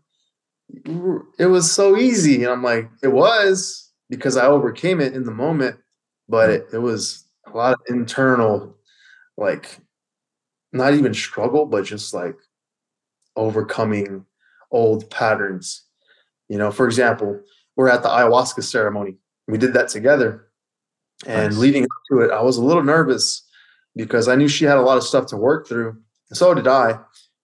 [1.40, 2.44] it was so easy.
[2.44, 5.78] And I'm like, it was because I overcame it in the moment,
[6.30, 8.76] but it, it was a lot of internal,
[9.38, 9.80] like,
[10.72, 12.36] not even struggle, but just like
[13.36, 14.26] overcoming
[14.72, 15.84] old patterns.
[16.50, 17.42] You know, for example,
[17.78, 19.16] we're at the ayahuasca ceremony.
[19.48, 20.48] We did that together.
[21.26, 21.58] And Nice.
[21.58, 23.44] leading up to it, I was a little nervous
[23.96, 25.96] because I knew she had a lot of stuff to work through.
[26.30, 27.00] And so did I.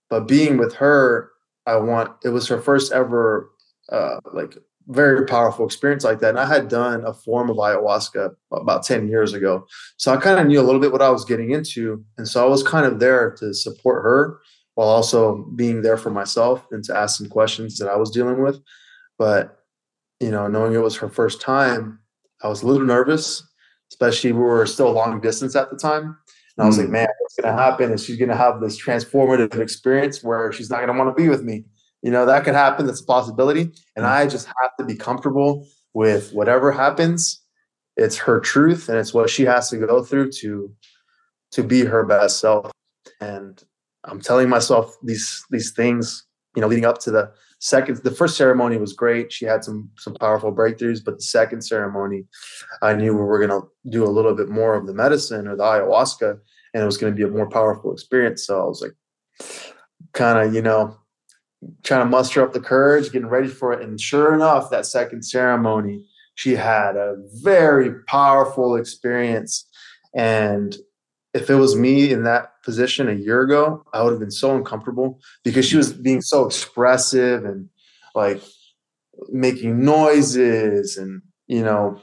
[0.09, 1.31] But being with her,
[1.65, 3.49] I want it was her first ever
[3.89, 4.57] uh like
[4.87, 6.31] very powerful experience like that.
[6.31, 9.65] And I had done a form of ayahuasca about 10 years ago.
[9.95, 12.03] So I kind of knew a little bit what I was getting into.
[12.17, 14.39] And so I was kind of there to support her
[14.75, 18.41] while also being there for myself and to ask some questions that I was dealing
[18.43, 18.59] with.
[19.17, 19.62] But,
[20.19, 21.99] you know, knowing it was her first time,
[22.43, 23.43] I was a little nervous,
[23.91, 26.17] especially we were still long distance at the time.
[26.57, 26.91] And I was like, Mm.
[26.91, 30.69] man, what's going to happen is she's going to have this transformative experience where she's
[30.69, 31.65] not going to want to be with me.
[32.01, 32.85] You know, that could happen.
[32.85, 33.71] That's a possibility.
[33.95, 37.41] And I just have to be comfortable with whatever happens.
[37.95, 40.71] It's her truth and it's what she has to go through to
[41.51, 42.71] to be her best self.
[43.21, 43.63] And
[44.03, 47.31] I'm telling myself these these things, you know, leading up to the
[47.63, 49.31] second the first ceremony was great.
[49.31, 52.25] She had some some powerful breakthroughs, but the second ceremony,
[52.81, 55.63] I knew we were gonna do a little bit more of the medicine or the
[55.63, 56.39] ayahuasca,
[56.73, 58.45] and it was gonna be a more powerful experience.
[58.45, 58.95] So I was like
[60.11, 60.97] kind of, you know,
[61.83, 63.81] trying to muster up the courage, getting ready for it.
[63.81, 66.05] And sure enough, that second ceremony,
[66.35, 69.69] she had a very powerful experience.
[70.13, 70.75] And
[71.33, 74.55] if it was me in that position a year ago, I would have been so
[74.55, 77.69] uncomfortable because she was being so expressive and
[78.13, 78.41] like
[79.29, 81.99] making noises and, you know,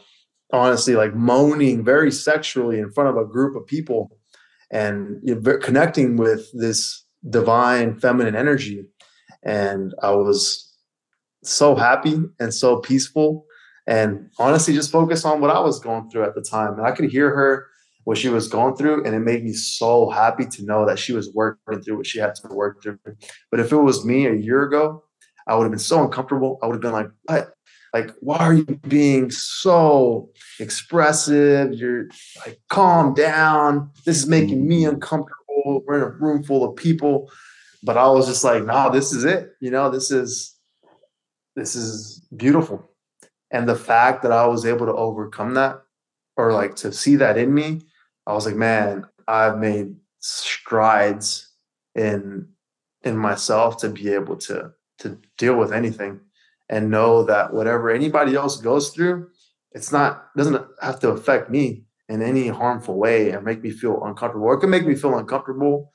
[0.53, 4.19] honestly, like moaning very sexually in front of a group of people
[4.73, 8.85] and you know, connecting with this divine feminine energy.
[9.45, 10.67] And I was
[11.45, 13.47] so happy and so peaceful
[13.87, 16.75] and honestly just focused on what I was going through at the time.
[16.75, 17.67] And I could hear her
[18.11, 21.13] what she was going through, and it made me so happy to know that she
[21.13, 22.99] was working through what she had to work through.
[23.53, 25.05] But if it was me a year ago,
[25.47, 26.59] I would have been so uncomfortable.
[26.61, 27.53] I would have been like, what?
[27.95, 31.73] Like, why are you being so expressive?
[31.73, 32.09] You're
[32.45, 33.93] like, calm down.
[34.05, 35.85] This is making me uncomfortable.
[35.87, 37.31] We're in a room full of people.
[37.85, 39.53] But I was just like, nah, this is it.
[39.61, 40.59] You know, this is
[41.55, 42.91] this is beautiful.
[43.53, 45.83] And the fact that I was able to overcome that
[46.37, 47.83] or like to see that in me,
[48.31, 51.51] I was like, man, I've made strides
[51.97, 52.49] in
[53.03, 54.71] in myself to be able to
[55.01, 56.21] to deal with anything
[56.69, 59.29] and know that whatever anybody else goes through,
[59.73, 64.05] it's not doesn't have to affect me in any harmful way and make me feel
[64.05, 64.47] uncomfortable.
[64.47, 65.91] Or it can make me feel uncomfortable,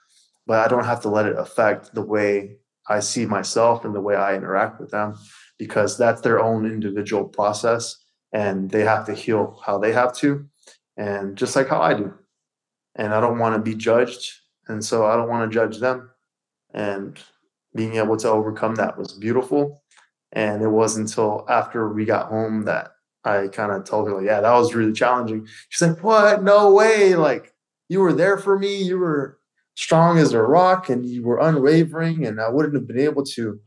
[0.45, 2.57] but I don't have to let it affect the way
[2.89, 5.15] I see myself and the way I interact with them
[5.57, 7.95] because that's their own individual process
[8.33, 10.45] and they have to heal how they have to
[10.97, 12.13] and just like how I do.
[12.95, 14.31] And I don't want to be judged
[14.67, 16.09] and so I don't want to judge them
[16.73, 17.19] and
[17.75, 19.83] being able to overcome that was beautiful
[20.33, 22.91] And it wasn't until after we got home that
[23.23, 25.47] I kind of told her, like, yeah, that was really challenging.
[25.69, 26.43] She's like, what?
[26.43, 27.15] No way.
[27.15, 27.53] Like,
[27.89, 28.83] you were there for me.
[28.83, 29.39] You were
[29.75, 32.25] strong as a rock and you were unwavering.
[32.25, 33.59] And I wouldn't have been able to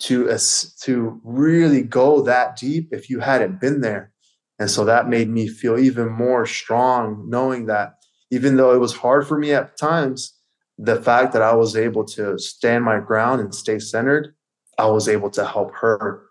[0.00, 0.36] to
[0.82, 4.12] to really go that deep if you hadn't been there.
[4.58, 7.95] And so that made me feel even more strong, knowing that
[8.30, 10.34] even though it was hard for me at times,
[10.78, 14.34] the fact that I was able to stand my ground and stay centered,
[14.78, 16.22] I was able to help her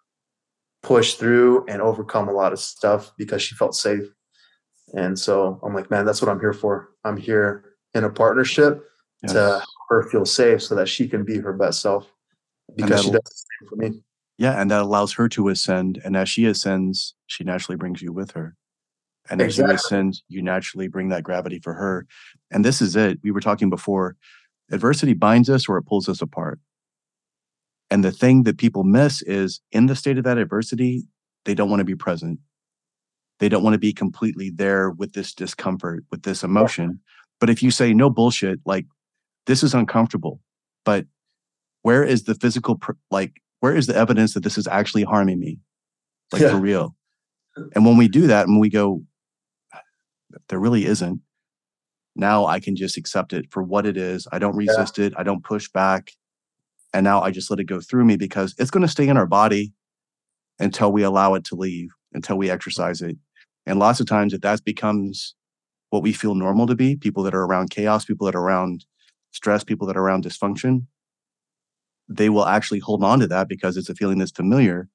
[0.84, 4.06] push through and overcome a lot of stuff because she felt safe.
[4.94, 6.90] And so I'm like, man, that's what I'm here for.
[7.04, 8.84] I'm here in a partnership
[9.24, 9.34] yes.
[9.34, 12.08] to help her feel safe so that she can be her best self
[12.76, 14.02] because she does the same for me.
[14.38, 16.02] Yeah, and that allows her to ascend.
[16.04, 18.56] And as she ascends, she naturally brings you with her.
[19.30, 19.64] And exactly.
[19.64, 22.06] as you ascend, you naturally bring that gravity for her.
[22.52, 23.20] And this is it.
[23.24, 24.16] We were talking before
[24.72, 26.60] adversity binds us or it pulls us apart.
[27.90, 31.04] And the thing that people miss is in the state of that adversity,
[31.46, 32.40] they don't want to be present.
[33.40, 37.00] They don't want to be completely there with this discomfort, with this emotion.
[37.40, 38.86] But if you say, no bullshit, like
[39.46, 40.40] this is uncomfortable,
[40.84, 41.06] but
[41.82, 45.60] where is the physical, like, where is the evidence that this is actually harming me?
[46.32, 46.52] Like yeah.
[46.52, 46.96] for real.
[47.76, 49.04] And when we do that and we go,
[50.50, 51.22] there really isn't,
[52.16, 54.28] now I can just accept it for what it is.
[54.32, 55.06] I don't resist yeah.
[55.06, 55.14] it.
[55.18, 56.12] I don't push back.
[56.94, 59.18] And now I just let it go through me because it's going to stay in
[59.18, 59.74] our body
[60.60, 63.18] until we allow it to leave, until we exercise it.
[63.66, 65.36] And lots of times, if that becomes
[65.90, 68.86] what we feel normal to be, people that are around chaos, people that are around
[69.32, 70.86] stress, people that are around dysfunction,
[72.08, 74.88] they will actually hold on to that because it's a feeling that's familiar.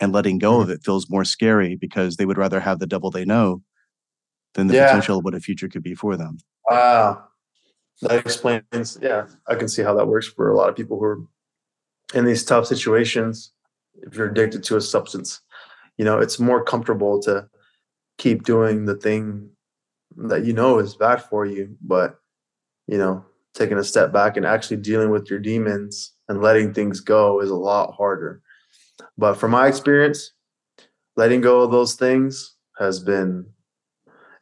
[0.00, 0.62] And letting go mm-hmm.
[0.62, 3.62] of it feels more scary because they would rather have the devil they know
[4.54, 4.86] than the yeah.
[4.86, 6.38] potential of what a future could be for them.
[6.68, 7.24] Wow.
[8.02, 11.04] That explains, yeah, I can see how that works for a lot of people who
[11.04, 11.20] are
[12.14, 13.52] in these tough situations.
[14.02, 15.40] If you're addicted to a substance,
[15.96, 17.48] you know, it's more comfortable to
[18.18, 19.50] keep doing the thing
[20.16, 21.76] that you know is bad for you.
[21.80, 22.18] But,
[22.86, 23.24] you know,
[23.54, 27.50] taking a step back and actually dealing with your demons and letting things go is
[27.50, 28.42] a lot harder.
[29.16, 30.32] But from my experience,
[31.16, 33.46] letting go of those things has been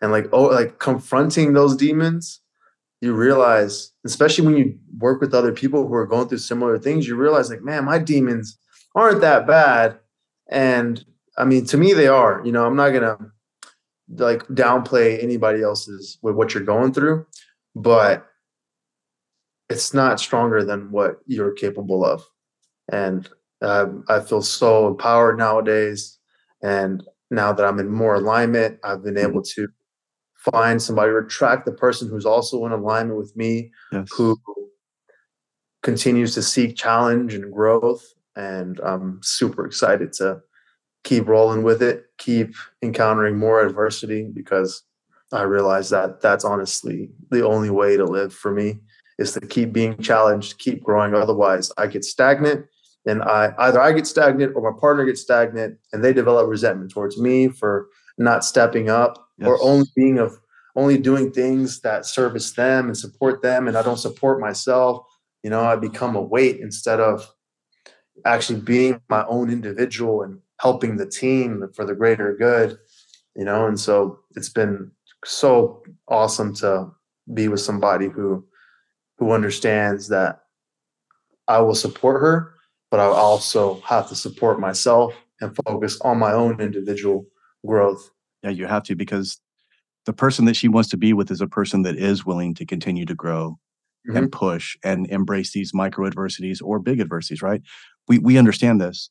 [0.03, 2.41] and like oh like confronting those demons
[3.01, 7.07] you realize especially when you work with other people who are going through similar things
[7.07, 8.59] you realize like man my demons
[8.95, 9.99] aren't that bad.
[10.51, 11.03] And
[11.39, 13.17] i mean to me they are you know i'm not gonna
[14.17, 17.25] like downplay anybody else's with what you're going through
[17.75, 18.27] but
[19.71, 22.23] it's not stronger than what you're capable of.
[22.91, 23.27] And
[23.63, 26.19] um, i feel so empowered nowadays.
[26.63, 29.69] And now that i'm in more alignment i've been able to
[30.51, 34.09] find somebody or attract the person who's also in alignment with me, yes.
[34.13, 34.41] who
[35.83, 38.05] continues to seek challenge and growth.
[38.35, 40.41] And I'm super excited to
[41.05, 44.83] keep rolling with it, keep encountering more adversity because
[45.33, 48.81] I realize that that's honestly the only way to live for me
[49.19, 51.15] is to keep being challenged, keep growing.
[51.15, 52.67] Otherwise, I get stagnant
[53.07, 56.91] and I either I get stagnant or my partner gets stagnant and they develop resentment
[56.91, 57.89] towards me for
[58.19, 59.49] not stepping up yes.
[59.49, 60.39] or only being of
[60.75, 65.05] only doing things that service them and support them and I don't support myself,
[65.43, 67.29] you know, I become a weight instead of
[68.25, 72.79] actually being my own individual and helping the team for the greater good,
[73.37, 74.91] you know, and so it's been
[75.25, 76.91] so awesome to
[77.35, 78.45] be with somebody who
[79.19, 80.41] who understands that
[81.49, 82.55] I will support her,
[82.91, 87.27] but I also have to support myself and focus on my own individual
[87.67, 88.11] growth.
[88.43, 89.41] Yeah, you have to because
[90.07, 92.67] the person that she wants to be with is a person that is willing to
[92.67, 93.59] continue to grow
[94.09, 94.17] mm-hmm.
[94.17, 97.63] and push and embrace these micro adversities or big adversities, right?
[98.09, 99.11] We we understand this.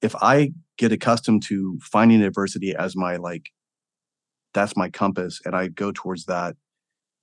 [0.00, 3.50] If I get accustomed to finding adversity as my like
[4.54, 6.56] that's my compass and I go towards that,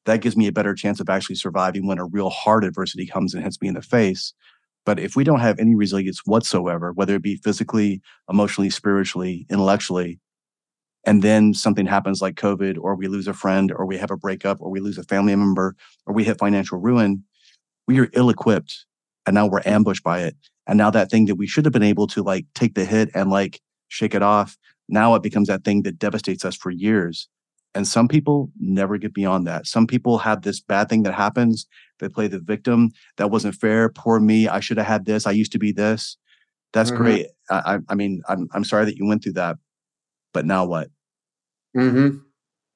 [0.05, 3.33] that gives me a better chance of actually surviving when a real hard adversity comes
[3.33, 4.33] and hits me in the face.
[4.85, 10.19] But if we don't have any resilience whatsoever, whether it be physically, emotionally, spiritually, intellectually,
[11.05, 14.17] and then something happens like COVID, or we lose a friend, or we have a
[14.17, 15.75] breakup, or we lose a family member,
[16.05, 17.23] or we hit financial ruin,
[17.87, 18.85] we are ill equipped.
[19.25, 20.35] And now we're ambushed by it.
[20.65, 23.09] And now that thing that we should have been able to like take the hit
[23.13, 27.27] and like shake it off, now it becomes that thing that devastates us for years.
[27.75, 29.67] And some people never get beyond that.
[29.67, 31.67] Some people have this bad thing that happens.
[31.99, 32.91] They play the victim.
[33.17, 33.89] That wasn't fair.
[33.89, 34.47] Poor me.
[34.47, 35.27] I should have had this.
[35.27, 36.17] I used to be this.
[36.73, 37.03] That's mm-hmm.
[37.03, 37.27] great.
[37.51, 39.57] I, I mean, I'm I'm sorry that you went through that.
[40.33, 40.89] But now what?
[41.75, 42.17] Mm-hmm.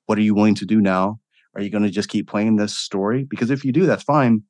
[0.05, 1.19] What are you willing to do now?
[1.55, 3.25] Are you going to just keep playing this story?
[3.29, 4.43] Because if you do, that's fine.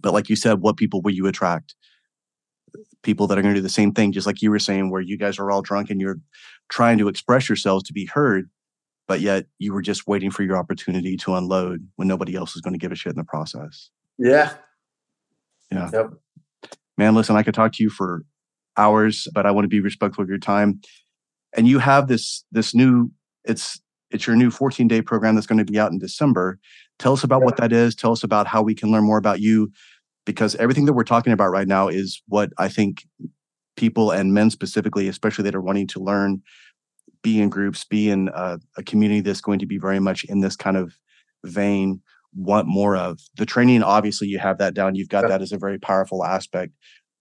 [0.00, 1.74] But like you said, what people will you attract?
[3.02, 5.00] people that are going to do the same thing, just like you were saying, where
[5.00, 6.18] you guys are all drunk and you're
[6.68, 8.48] trying to express yourselves to be heard,
[9.08, 12.62] but yet you were just waiting for your opportunity to unload when nobody else is
[12.62, 13.90] going to give a shit in the process.
[14.18, 14.54] Yeah.
[15.70, 15.90] Yeah.
[15.92, 16.10] Yep.
[16.98, 18.22] Man, listen, I could talk to you for
[18.76, 20.80] hours, but I want to be respectful of your time.
[21.56, 23.10] And you have this this new
[23.44, 23.80] it's
[24.10, 26.58] it's your new 14 day program that's going to be out in December.
[26.98, 27.46] Tell us about Yeah.
[27.46, 27.94] what that is.
[27.94, 29.70] Tell us about how we can learn more about you
[30.26, 33.06] because everything that we're talking about right now is what I think
[33.76, 36.42] people and men specifically, especially that are wanting to learn,
[37.22, 40.40] be in groups, be in a, a community that's going to be very much in
[40.40, 40.94] this kind of
[41.44, 42.00] vein,
[42.34, 43.18] want more of.
[43.36, 44.94] The training, obviously, you have that down.
[44.94, 45.28] You've got Yeah.
[45.28, 46.74] that as a very powerful aspect,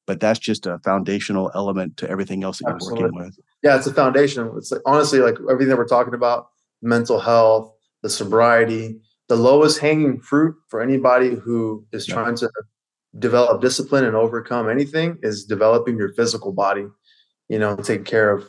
[0.06, 3.40] but that's just a foundational element to everything else that you're working with.
[3.64, 4.52] Yeah, it's a foundation.
[4.58, 6.48] It's like honestly, like everything that we're talking about,
[6.82, 9.00] mental health, the sobriety,
[9.30, 12.16] the lowest hanging fruit for anybody who is Yeah.
[12.16, 12.50] trying to
[13.20, 16.88] develop discipline and overcome anything is developing your physical body.
[17.50, 18.48] You know, taking care of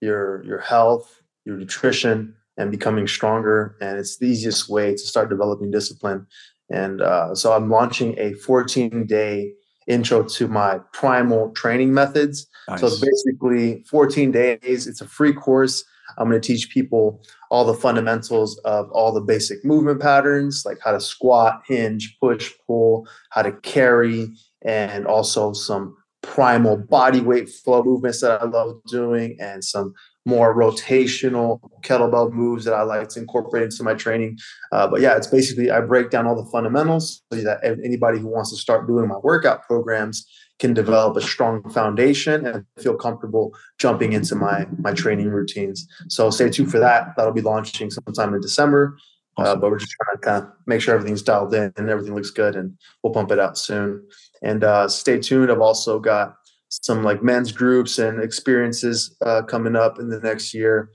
[0.00, 3.76] your your health, your nutrition, and becoming stronger.
[3.80, 6.26] And it's the easiest way to start developing discipline.
[6.70, 9.52] And uh, so I'm launching a 14 day
[9.88, 12.46] intro to my primal training methods.
[12.68, 12.80] Nice.
[12.80, 14.86] So it's basically 14 days.
[14.86, 15.84] It's a free course.
[16.16, 20.78] I'm going to teach people all the fundamentals of all the basic movement patterns, like
[20.82, 24.28] how to squat, hinge, push, pull, how to carry,
[24.62, 29.94] and also some primal body weight flow movements that I love doing, and some
[30.28, 34.38] more rotational kettlebell moves that I like to incorporate into my training.
[34.72, 38.28] Uh, but yeah, it's basically I break down all the fundamentals so that anybody who
[38.28, 40.26] wants to start doing my workout programs
[40.58, 45.88] can develop a strong foundation and feel comfortable jumping into my my training routines.
[46.08, 47.14] So stay tuned for that.
[47.16, 48.98] That'll be launching sometime in December.
[49.38, 52.12] Uh, but we're just trying to kind of make sure everything's dialed in and everything
[52.14, 54.04] looks good, and we'll pump it out soon.
[54.42, 55.50] And uh, stay tuned.
[55.50, 56.34] I've also got
[56.68, 60.90] some like men's groups and experiences uh, coming up in the next year.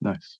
[0.00, 0.38] nice.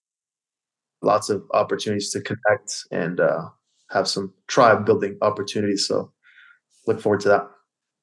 [1.02, 3.48] Lots of opportunities to connect and uh,
[3.90, 5.86] have some tribe building opportunities.
[5.86, 6.12] So
[6.86, 7.48] look forward to that.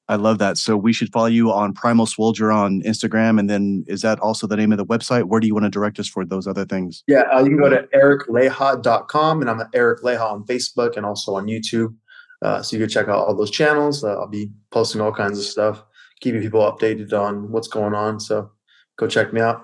[0.08, 0.58] I love that.
[0.58, 3.38] So we should follow you on Primal Swoldier on Instagram.
[3.38, 5.24] And then is that also the name of the website?
[5.24, 7.04] Where do you want to direct us for those other things?
[7.06, 11.06] Yeah, uh, you can go to ericleija.com and I'm at Eric Leija on Facebook and
[11.06, 11.94] also on YouTube.
[12.42, 14.02] Uh, so you can check out all those channels.
[14.02, 15.84] Uh, I'll be posting all kinds of stuff,
[16.22, 18.18] keeping people updated on what's going on.
[18.20, 18.50] So
[18.98, 19.62] go check me out.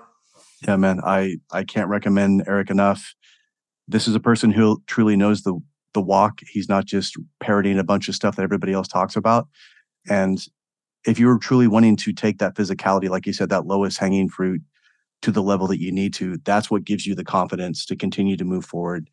[0.67, 0.99] Yeah, man.
[1.03, 3.15] I, I can't recommend Eric enough.
[3.87, 5.59] This is a person who truly knows the
[5.93, 6.41] the walk.
[6.47, 9.47] He's not just parroting a bunch of stuff that everybody else talks about.
[10.07, 10.39] And
[11.03, 14.61] if you're truly wanting to take that physicality, like you said, that lowest hanging fruit
[15.23, 18.37] to the level that you need to, that's what gives you the confidence to continue
[18.37, 19.09] to move forward.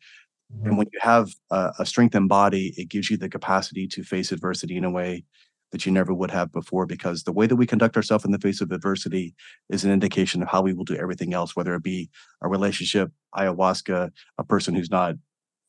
[0.63, 4.31] And when you have a, a strengthened body, it gives you the capacity to face
[4.31, 5.25] adversity in a way
[5.71, 6.85] that you never would have before.
[6.85, 9.35] Because the way that we conduct ourselves in the face of adversity
[9.69, 12.09] is an indication of how we will do everything else, whether it be
[12.41, 15.15] a relationship, ayahuasca, a person who's not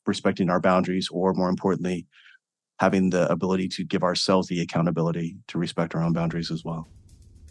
[0.07, 2.07] respecting our boundaries, or more importantly,
[2.81, 6.89] having the ability to give ourselves the accountability to respect our own boundaries as well.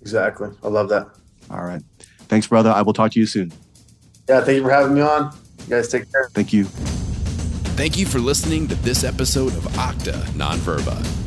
[0.01, 0.49] Exactly.
[0.63, 1.07] I love that.
[1.49, 1.81] All right.
[2.29, 2.71] Thanks, brother.
[2.71, 3.51] I will talk to you soon.
[4.27, 5.33] Yeah, thank you for having me on.
[5.61, 6.29] You guys take care.
[6.33, 6.65] Thank you.
[7.75, 11.26] Thank you for listening to this episode of Octa Nonverba.